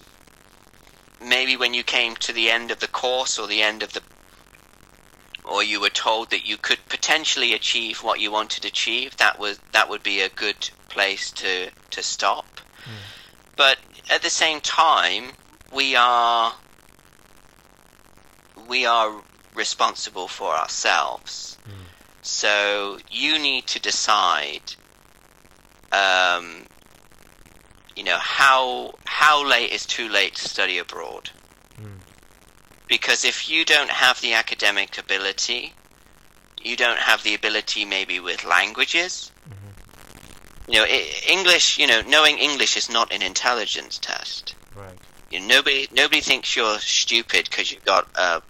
maybe 1.22 1.56
when 1.56 1.74
you 1.74 1.82
came 1.82 2.16
to 2.16 2.32
the 2.32 2.50
end 2.50 2.70
of 2.70 2.80
the 2.80 2.88
course 2.88 3.38
or 3.38 3.46
the 3.46 3.62
end 3.62 3.82
of 3.82 3.92
the 3.92 4.00
or 5.44 5.62
you 5.62 5.80
were 5.80 5.90
told 5.90 6.30
that 6.30 6.46
you 6.46 6.56
could 6.56 6.78
potentially 6.88 7.52
achieve 7.52 8.02
what 8.02 8.20
you 8.20 8.30
wanted 8.30 8.62
to 8.62 8.68
achieve, 8.68 9.16
that 9.18 9.38
was 9.38 9.58
that 9.72 9.88
would 9.88 10.02
be 10.02 10.20
a 10.20 10.28
good 10.28 10.70
place 10.88 11.30
to 11.32 11.70
to 11.90 12.02
stop. 12.02 12.46
But 13.56 13.78
at 14.10 14.22
the 14.22 14.30
same 14.30 14.60
time, 14.60 15.32
we 15.72 15.94
are 15.96 16.54
we 18.68 18.86
are 18.86 19.22
responsible 19.54 20.28
for 20.28 20.54
ourselves. 20.54 21.58
So 22.22 22.98
you 23.10 23.38
need 23.38 23.66
to 23.66 23.78
decide, 23.78 24.74
um, 25.92 26.64
you 27.94 28.02
know, 28.02 28.16
how 28.18 28.94
how 29.04 29.46
late 29.46 29.70
is 29.72 29.84
too 29.84 30.08
late 30.08 30.36
to 30.36 30.48
study 30.48 30.78
abroad. 30.78 31.30
Because 32.94 33.24
if 33.24 33.50
you 33.50 33.64
don't 33.64 33.90
have 33.90 34.20
the 34.20 34.34
academic 34.34 34.98
ability, 34.98 35.72
you 36.62 36.76
don't 36.76 37.00
have 37.00 37.24
the 37.24 37.34
ability 37.34 37.84
maybe 37.84 38.20
with 38.20 38.44
languages. 38.44 39.32
Mm-hmm. 39.48 40.70
You 40.70 40.78
know, 40.78 40.84
i 40.84 41.10
English. 41.28 41.76
You 41.76 41.88
know, 41.88 42.02
knowing 42.06 42.38
English 42.38 42.76
is 42.76 42.88
not 42.88 43.12
an 43.12 43.20
intelligence 43.20 43.98
test. 43.98 44.54
Right. 44.76 44.96
You 45.32 45.40
know, 45.40 45.46
nobody 45.56 45.88
nobody 45.90 46.20
thinks 46.20 46.54
you're 46.54 46.78
stupid 46.78 47.48
because 47.50 47.72
you've 47.72 47.84
got 47.84 48.06
a 48.14 48.40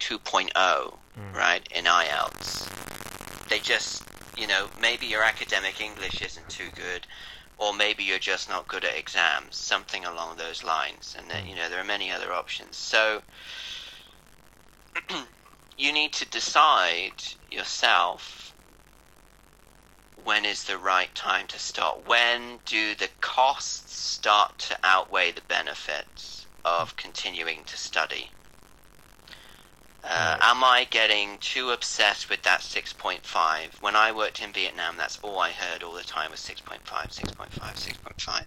2.0 0.00 0.50
mm. 0.52 1.34
right 1.34 1.66
in 1.74 1.86
IELTS. 1.86 2.68
They 3.48 3.60
just 3.60 4.02
you 4.36 4.46
know 4.46 4.68
maybe 4.82 5.06
your 5.06 5.24
academic 5.24 5.80
English 5.80 6.20
isn't 6.20 6.50
too 6.50 6.68
good, 6.74 7.06
or 7.58 7.74
maybe 7.74 8.02
you're 8.02 8.18
just 8.18 8.48
not 8.48 8.68
good 8.68 8.84
at 8.84 8.96
exams, 8.96 9.56
something 9.56 10.04
along 10.04 10.36
those 10.36 10.64
lines. 10.64 11.14
And 11.18 11.30
then 11.30 11.44
hmm. 11.44 11.50
you 11.50 11.56
know 11.56 11.68
there 11.68 11.80
are 11.80 11.84
many 11.84 12.10
other 12.10 12.32
options. 12.32 12.76
So 12.76 13.22
you 15.78 15.92
need 15.92 16.12
to 16.14 16.28
decide 16.28 17.22
yourself 17.50 18.54
when 20.24 20.44
is 20.44 20.64
the 20.64 20.78
right 20.78 21.12
time 21.14 21.46
to 21.48 21.58
start. 21.58 22.06
When 22.06 22.60
do 22.64 22.94
the 22.94 23.08
costs 23.20 23.96
start 23.96 24.58
to 24.60 24.78
outweigh 24.84 25.32
the 25.32 25.40
benefits 25.42 26.46
of 26.64 26.96
continuing 26.96 27.64
to 27.64 27.76
study? 27.76 28.30
Uh, 30.04 30.36
Am 30.40 30.64
I 30.64 30.86
getting 30.90 31.38
too 31.38 31.70
obsessed 31.70 32.28
with 32.28 32.42
that 32.42 32.60
6.5? 32.60 33.80
When 33.80 33.94
I 33.94 34.10
worked 34.12 34.42
in 34.42 34.52
Vietnam, 34.52 34.96
that's 34.96 35.18
all 35.22 35.38
I 35.38 35.50
heard 35.52 35.82
all 35.82 35.92
the 35.94 36.02
time 36.02 36.32
was 36.32 36.40
6.5, 36.40 36.80
6.5, 36.82 37.36
6.5. 37.60 38.44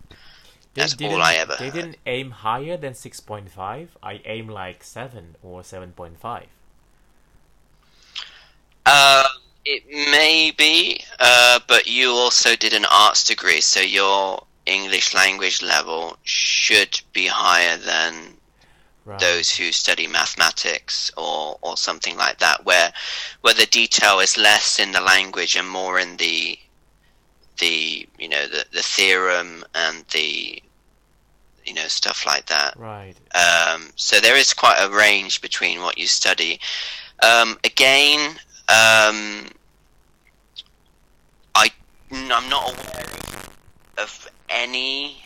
They 0.73 0.81
That's 0.81 1.01
all 1.01 1.21
I 1.21 1.35
ever 1.35 1.55
They 1.57 1.65
heard. 1.65 1.73
didn't 1.73 1.97
aim 2.05 2.31
higher 2.31 2.75
than 2.75 2.93
six 2.95 3.21
point 3.21 3.49
five. 3.49 3.95
I 4.03 4.21
aim 4.25 4.49
like 4.49 4.83
seven 4.83 5.35
or 5.41 5.63
seven 5.63 5.93
point 5.93 6.19
five. 6.19 6.47
Uh, 8.85 9.23
it 9.63 9.83
may 9.89 10.51
be, 10.51 11.01
uh, 11.19 11.59
but 11.67 11.87
you 11.87 12.11
also 12.11 12.57
did 12.57 12.73
an 12.73 12.85
arts 12.91 13.23
degree, 13.23 13.61
so 13.61 13.79
your 13.79 14.43
English 14.65 15.13
language 15.13 15.61
level 15.61 16.17
should 16.23 16.99
be 17.13 17.27
higher 17.27 17.77
than 17.77 18.35
Right. 19.05 19.19
those 19.19 19.51
who 19.51 19.71
study 19.71 20.07
mathematics 20.07 21.11
or, 21.15 21.59
or 21.61 21.77
something 21.77 22.17
like 22.17 22.39
that, 22.39 22.65
where 22.65 22.91
where 23.41 23.53
the 23.53 23.67
detail 23.67 24.19
is 24.19 24.35
less 24.35 24.79
in 24.79 24.91
the 24.91 25.01
language 25.01 25.55
and 25.55 25.69
more 25.69 25.99
in 25.99 26.17
the 26.17 26.57
the 27.59 28.07
you 28.17 28.27
know 28.27 28.47
the, 28.47 28.65
the 28.73 28.81
theorem 28.81 29.63
and 29.75 30.03
the 30.11 30.61
you 31.65 31.73
know 31.75 31.87
stuff 31.87 32.25
like 32.25 32.47
that. 32.47 32.75
Right. 32.77 33.15
Um, 33.35 33.91
so 33.95 34.19
there 34.19 34.35
is 34.35 34.53
quite 34.53 34.77
a 34.79 34.89
range 34.89 35.39
between 35.39 35.81
what 35.81 35.99
you 35.99 36.07
study. 36.07 36.59
Um, 37.21 37.59
again, 37.63 38.31
um, 38.69 39.47
I 41.53 41.69
I'm 42.11 42.49
not 42.49 42.71
aware 42.71 43.05
of, 43.05 43.49
of 43.99 44.27
any, 44.49 45.23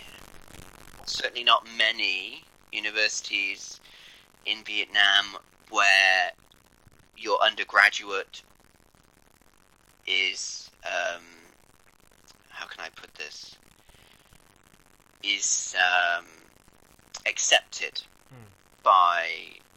certainly 1.06 1.46
not 1.46 1.66
many 1.78 2.44
universities 2.72 3.80
in 4.46 4.64
Vietnam 4.64 5.26
where 5.70 6.32
your 7.18 7.42
undergraduate 7.42 8.42
is 10.08 10.72
um, 10.86 11.24
how 12.50 12.66
can 12.66 12.82
I 12.84 12.90
put 12.90 13.14
this 13.16 13.58
is 15.22 15.76
um, 15.78 16.26
accepted 17.28 18.02
by 18.84 19.28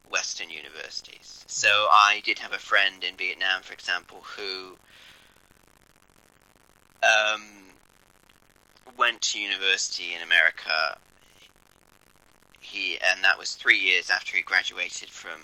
Western 0.09 0.49
universities. 0.49 1.43
So 1.47 1.67
I 1.69 2.21
did 2.23 2.39
have 2.39 2.53
a 2.53 2.59
friend 2.59 3.03
in 3.03 3.15
Vietnam, 3.15 3.61
for 3.61 3.73
example, 3.73 4.23
who 4.37 4.77
um, 7.03 7.41
went 8.97 9.21
to 9.21 9.39
university 9.39 10.13
in 10.15 10.21
America. 10.21 10.97
He 12.73 12.97
and 13.05 13.23
that 13.23 13.37
was 13.37 13.53
three 13.53 13.77
years 13.77 14.09
after 14.09 14.35
he 14.35 14.41
graduated 14.41 15.09
from 15.09 15.39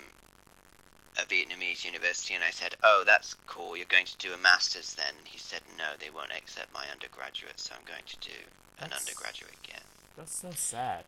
a 1.16 1.22
Vietnamese 1.22 1.84
university. 1.84 2.34
And 2.34 2.42
I 2.42 2.50
said, 2.50 2.74
"Oh, 2.82 3.04
that's 3.06 3.34
cool. 3.46 3.76
You're 3.76 3.86
going 3.86 4.06
to 4.06 4.16
do 4.18 4.32
a 4.32 4.38
master's 4.38 4.94
then?" 4.94 5.14
He 5.24 5.38
said, 5.38 5.60
"No, 5.78 5.84
they 6.00 6.10
won't 6.10 6.32
accept 6.32 6.74
my 6.74 6.84
undergraduate, 6.90 7.60
so 7.60 7.72
I'm 7.78 7.84
going 7.86 8.02
to 8.06 8.16
do 8.18 8.34
an 8.78 8.90
That's- 8.90 9.00
undergraduate 9.00 9.54
again." 9.64 9.82
That's 10.16 10.34
so 10.34 10.50
sad. 10.56 11.04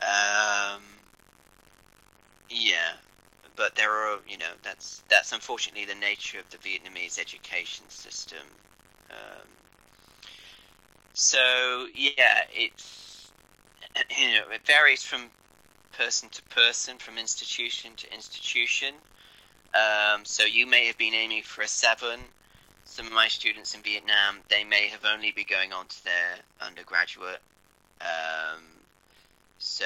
Um, 0.00 0.82
yeah, 2.48 2.92
but 3.56 3.74
there 3.74 3.90
are, 3.90 4.18
you 4.28 4.38
know, 4.38 4.52
that's 4.62 5.02
that's 5.08 5.32
unfortunately 5.32 5.84
the 5.84 5.96
nature 5.96 6.38
of 6.38 6.48
the 6.50 6.58
Vietnamese 6.58 7.18
education 7.18 7.84
system. 7.88 8.46
Um, 9.10 9.48
so 11.12 11.88
yeah, 11.92 12.42
it's 12.52 13.07
you 14.18 14.28
know 14.32 14.50
it 14.52 14.66
varies 14.66 15.02
from 15.02 15.30
person 15.98 16.28
to 16.30 16.42
person, 16.44 16.96
from 16.98 17.18
institution 17.18 17.92
to 17.96 18.12
institution. 18.14 18.94
Um, 19.74 20.24
so 20.24 20.44
you 20.44 20.66
may 20.66 20.86
have 20.86 20.96
been 20.96 21.14
aiming 21.14 21.42
for 21.42 21.62
a 21.62 21.68
seven. 21.68 22.20
Some 22.84 23.06
of 23.06 23.12
my 23.12 23.28
students 23.28 23.74
in 23.74 23.82
Vietnam, 23.82 24.38
they 24.48 24.64
may 24.64 24.88
have 24.88 25.04
only 25.04 25.32
be 25.32 25.44
going 25.44 25.72
on 25.72 25.86
to 25.86 26.04
their 26.04 26.36
undergraduate. 26.60 27.40
Um, 28.00 28.62
so 29.58 29.84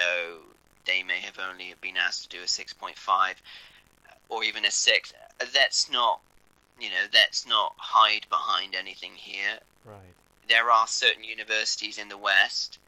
they 0.86 1.02
may 1.02 1.18
have 1.20 1.38
only 1.38 1.74
been 1.80 1.96
asked 1.96 2.30
to 2.30 2.36
do 2.36 2.42
a 2.42 2.46
6.5 2.46 3.34
or 4.28 4.44
even 4.44 4.64
a 4.64 4.70
6. 4.70 5.12
That's 5.52 5.90
not, 5.90 6.20
you 6.80 6.90
know, 6.90 7.06
that's 7.12 7.46
not 7.46 7.74
hide 7.76 8.26
behind 8.28 8.74
anything 8.74 9.12
here. 9.14 9.58
Right. 9.84 9.96
There 10.48 10.70
are 10.70 10.86
certain 10.86 11.24
universities 11.24 11.98
in 11.98 12.08
the 12.08 12.18
West 12.18 12.78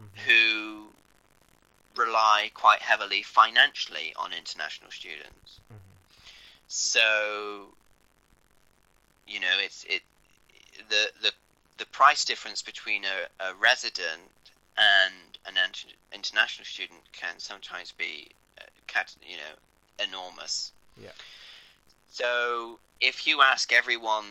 Mhm. 0.00 0.18
who 0.20 0.92
rely 1.94 2.50
quite 2.54 2.80
heavily 2.80 3.22
financially 3.22 4.14
on 4.16 4.32
international 4.32 4.90
students. 4.90 5.60
Mhm. 5.72 5.78
So, 6.68 7.74
you 9.26 9.40
know, 9.40 9.58
it's 9.58 9.84
it 9.84 10.02
the 10.88 11.12
the 11.22 11.32
the 11.78 11.86
price 11.86 12.24
difference 12.24 12.62
between 12.62 13.04
a, 13.04 13.44
a 13.44 13.54
resident 13.54 14.20
and 14.76 15.38
an 15.46 15.56
int- 15.56 15.94
international 16.12 16.64
student 16.64 17.00
can 17.12 17.38
sometimes 17.38 17.92
be, 17.92 18.28
uh, 18.60 18.64
cat, 18.86 19.14
you 19.22 19.36
know, 19.36 20.04
enormous. 20.04 20.72
Yeah. 20.96 21.10
So 22.10 22.78
if 23.00 23.26
you 23.26 23.40
ask 23.40 23.72
everyone 23.72 24.26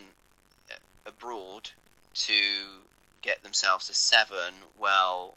uh, 0.71 0.75
abroad 1.07 1.69
to 2.13 2.33
get 3.21 3.41
themselves 3.43 3.89
a 3.89 3.93
seven, 3.93 4.53
well, 4.77 5.35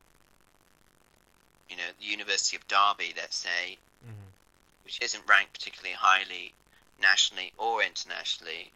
you 1.72 1.78
know, 1.78 1.90
the 1.98 2.04
University 2.04 2.56
of 2.56 2.68
Derby, 2.68 3.14
let's 3.16 3.36
say, 3.36 3.78
Mhm. 4.04 4.32
which 4.84 5.00
isn't 5.00 5.24
ranked 5.26 5.54
particularly 5.54 5.94
highly 5.94 6.52
nationally 6.98 7.52
or 7.56 7.82
internationally, 7.82 8.70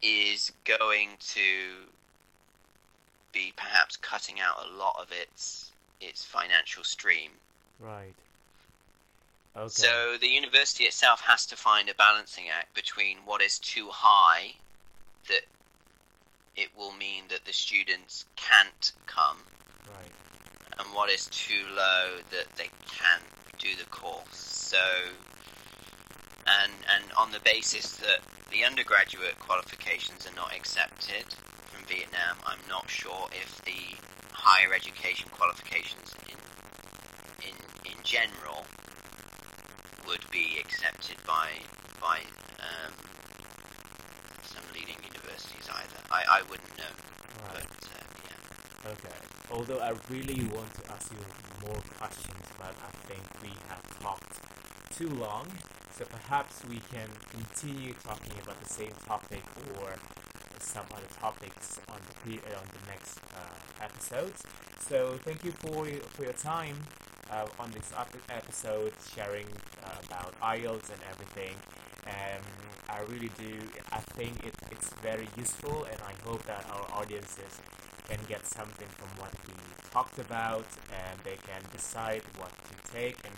is 0.00 0.52
going 0.64 1.16
to 1.18 1.92
be 3.32 3.52
perhaps 3.56 3.96
cutting 3.96 4.38
out 4.40 4.64
a 4.64 4.68
lot 4.68 4.96
of 4.96 5.10
its 5.10 5.72
its 6.00 6.24
financial 6.24 6.84
stream. 6.84 7.40
Right. 7.80 8.14
Okay. 9.56 9.68
So 9.68 10.16
the 10.18 10.28
university 10.28 10.84
itself 10.84 11.20
has 11.22 11.46
to 11.46 11.56
find 11.56 11.88
a 11.88 11.94
balancing 11.94 12.48
act 12.48 12.74
between 12.74 13.24
what 13.24 13.40
is 13.40 13.58
too 13.58 13.88
high 13.90 14.54
that 15.28 15.46
it 16.56 16.76
will 16.76 16.92
mean 16.92 17.28
that 17.28 17.44
the 17.44 17.52
students 17.52 18.26
can't 18.36 18.92
come 19.06 19.44
right. 19.88 20.12
And 20.78 20.88
what 20.94 21.10
is 21.10 21.26
too 21.26 21.64
low 21.76 22.18
that 22.30 22.46
they 22.56 22.68
can 22.88 23.20
do 23.58 23.68
the 23.78 23.88
course. 23.90 24.24
So, 24.32 24.78
and 26.46 26.72
and 26.94 27.04
on 27.16 27.30
the 27.32 27.40
basis 27.40 27.96
that 27.96 28.20
the 28.50 28.64
undergraduate 28.64 29.38
qualifications 29.38 30.26
are 30.26 30.34
not 30.34 30.54
accepted 30.54 31.24
from 31.70 31.84
Vietnam, 31.86 32.36
I'm 32.46 32.58
not 32.68 32.88
sure 32.90 33.28
if 33.32 33.62
the 33.64 33.96
higher 34.32 34.74
education 34.74 35.28
qualifications 35.30 36.14
in 36.28 36.36
in 37.48 37.54
in 37.84 37.98
general 38.02 38.64
would 40.06 40.24
be 40.30 40.58
accepted 40.60 41.16
by 41.26 41.48
quite 42.00 42.26
um, 42.60 42.92
some 44.44 44.62
leading 44.74 44.96
universities 45.02 45.68
either. 45.72 46.00
I, 46.10 46.40
I 46.40 46.42
wouldn't 46.50 46.76
know, 46.76 46.92
Right. 47.46 47.64
but 47.64 47.88
uh, 47.88 48.04
yeah. 48.28 48.90
Okay. 48.92 49.33
Although 49.50 49.78
I 49.78 49.92
really 50.10 50.44
want 50.54 50.72
to 50.74 50.92
ask 50.92 51.12
you 51.12 51.18
more 51.66 51.80
questions, 51.98 52.44
but 52.58 52.74
I 52.82 52.90
think 53.06 53.22
we 53.42 53.50
have 53.68 53.82
talked 54.00 54.40
too 54.90 55.08
long. 55.08 55.46
So 55.96 56.04
perhaps 56.04 56.62
we 56.68 56.80
can 56.92 57.08
continue 57.30 57.94
talking 58.02 58.32
about 58.42 58.60
the 58.62 58.68
same 58.68 58.92
topic 59.06 59.42
or 59.80 59.94
some 60.58 60.86
other 60.92 61.06
topics 61.20 61.78
on 61.88 62.00
the 62.24 62.38
uh, 62.38 62.58
on 62.58 62.66
the 62.72 62.82
next 62.90 63.20
uh, 63.36 63.84
episodes. 63.84 64.42
So 64.88 65.18
thank 65.24 65.44
you 65.44 65.52
for 65.52 65.88
your, 65.88 66.00
for 66.14 66.24
your 66.24 66.32
time 66.32 66.76
uh, 67.30 67.46
on 67.58 67.70
this 67.70 67.92
episode, 68.28 68.92
sharing 69.14 69.46
uh, 69.84 69.88
about 70.06 70.34
IELTS 70.40 70.90
and 70.90 71.00
everything. 71.10 71.54
And 72.06 72.42
I 72.88 73.00
really 73.12 73.30
do. 73.38 73.54
I 73.92 73.98
think 74.16 74.44
it, 74.44 74.54
it's 74.70 74.90
very 75.02 75.28
useful, 75.36 75.84
and 75.84 76.00
I 76.02 76.12
hope 76.28 76.44
that 76.46 76.66
our 76.70 76.86
audiences 77.00 77.60
can 78.08 78.20
get 78.28 78.46
something 78.46 78.88
from 78.98 79.08
what 79.20 79.32
we 79.46 79.54
talked 79.90 80.18
about, 80.18 80.66
and 80.92 81.18
they 81.24 81.38
can 81.48 81.62
decide 81.72 82.22
what 82.38 82.52
to 82.68 82.74
take 82.92 83.16
and 83.24 83.34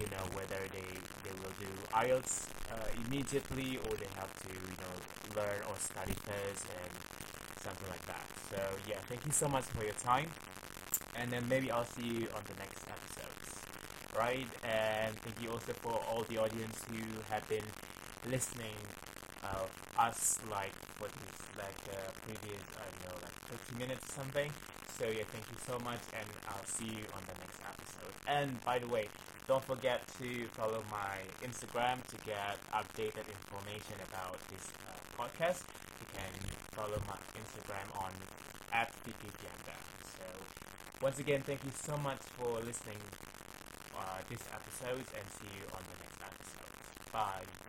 you 0.00 0.06
know 0.10 0.24
whether 0.32 0.60
they 0.72 0.90
they 1.24 1.34
will 1.40 1.54
do 1.60 1.70
IELTS 1.92 2.48
uh, 2.72 2.88
immediately 3.04 3.78
or 3.84 3.92
they 3.96 4.10
have 4.16 4.32
to 4.44 4.48
you 4.52 4.76
know 4.82 4.94
learn 5.36 5.60
or 5.68 5.76
study 5.78 6.14
first 6.24 6.64
and 6.80 6.92
something 7.60 7.88
like 7.88 8.04
that. 8.06 8.26
So 8.50 8.58
yeah, 8.88 8.98
thank 9.08 9.24
you 9.26 9.32
so 9.32 9.48
much 9.48 9.64
for 9.64 9.84
your 9.84 9.98
time, 10.00 10.28
and 11.16 11.30
then 11.30 11.44
maybe 11.48 11.70
I'll 11.70 11.84
see 11.84 12.06
you 12.06 12.26
on 12.36 12.42
the 12.50 12.56
next 12.58 12.84
episodes, 12.88 13.48
right? 14.16 14.48
And 14.64 15.14
thank 15.22 15.36
you 15.42 15.50
also 15.50 15.72
for 15.84 15.94
all 16.08 16.24
the 16.28 16.38
audience 16.38 16.82
who 16.88 17.02
have 17.30 17.46
been 17.48 17.66
listening. 18.28 18.76
Uh, 19.42 19.64
us 19.98 20.38
like 20.50 20.72
what 20.98 21.10
is 21.10 21.38
like 21.56 21.80
uh, 21.96 22.10
previous 22.24 22.60
like 22.76 22.89
30 23.50 23.78
minutes 23.78 24.06
or 24.08 24.12
something. 24.22 24.50
So 24.98 25.06
yeah, 25.08 25.24
thank 25.32 25.44
you 25.50 25.58
so 25.66 25.78
much, 25.82 26.00
and 26.12 26.28
I'll 26.48 26.64
see 26.66 26.86
you 26.86 27.04
on 27.16 27.22
the 27.26 27.36
next 27.40 27.60
episode. 27.64 28.14
And 28.28 28.62
by 28.64 28.78
the 28.78 28.88
way, 28.88 29.08
don't 29.48 29.64
forget 29.64 30.06
to 30.20 30.46
follow 30.54 30.82
my 30.90 31.18
Instagram 31.42 32.04
to 32.06 32.16
get 32.24 32.58
updated 32.70 33.26
information 33.26 33.96
about 34.06 34.38
this 34.52 34.70
uh, 34.86 34.94
podcast. 35.18 35.64
You 35.98 36.06
can 36.14 36.32
follow 36.72 37.00
my 37.08 37.18
Instagram 37.34 37.88
on 37.98 38.12
at 38.72 38.92
So 39.04 40.24
once 41.02 41.18
again, 41.18 41.42
thank 41.42 41.64
you 41.64 41.72
so 41.74 41.96
much 41.98 42.20
for 42.38 42.60
listening 42.60 43.00
uh, 43.98 44.18
this 44.28 44.44
episode, 44.54 45.04
and 45.16 45.26
see 45.32 45.50
you 45.58 45.66
on 45.72 45.82
the 45.90 45.96
next 46.04 46.20
episode. 46.22 47.12
Bye. 47.12 47.59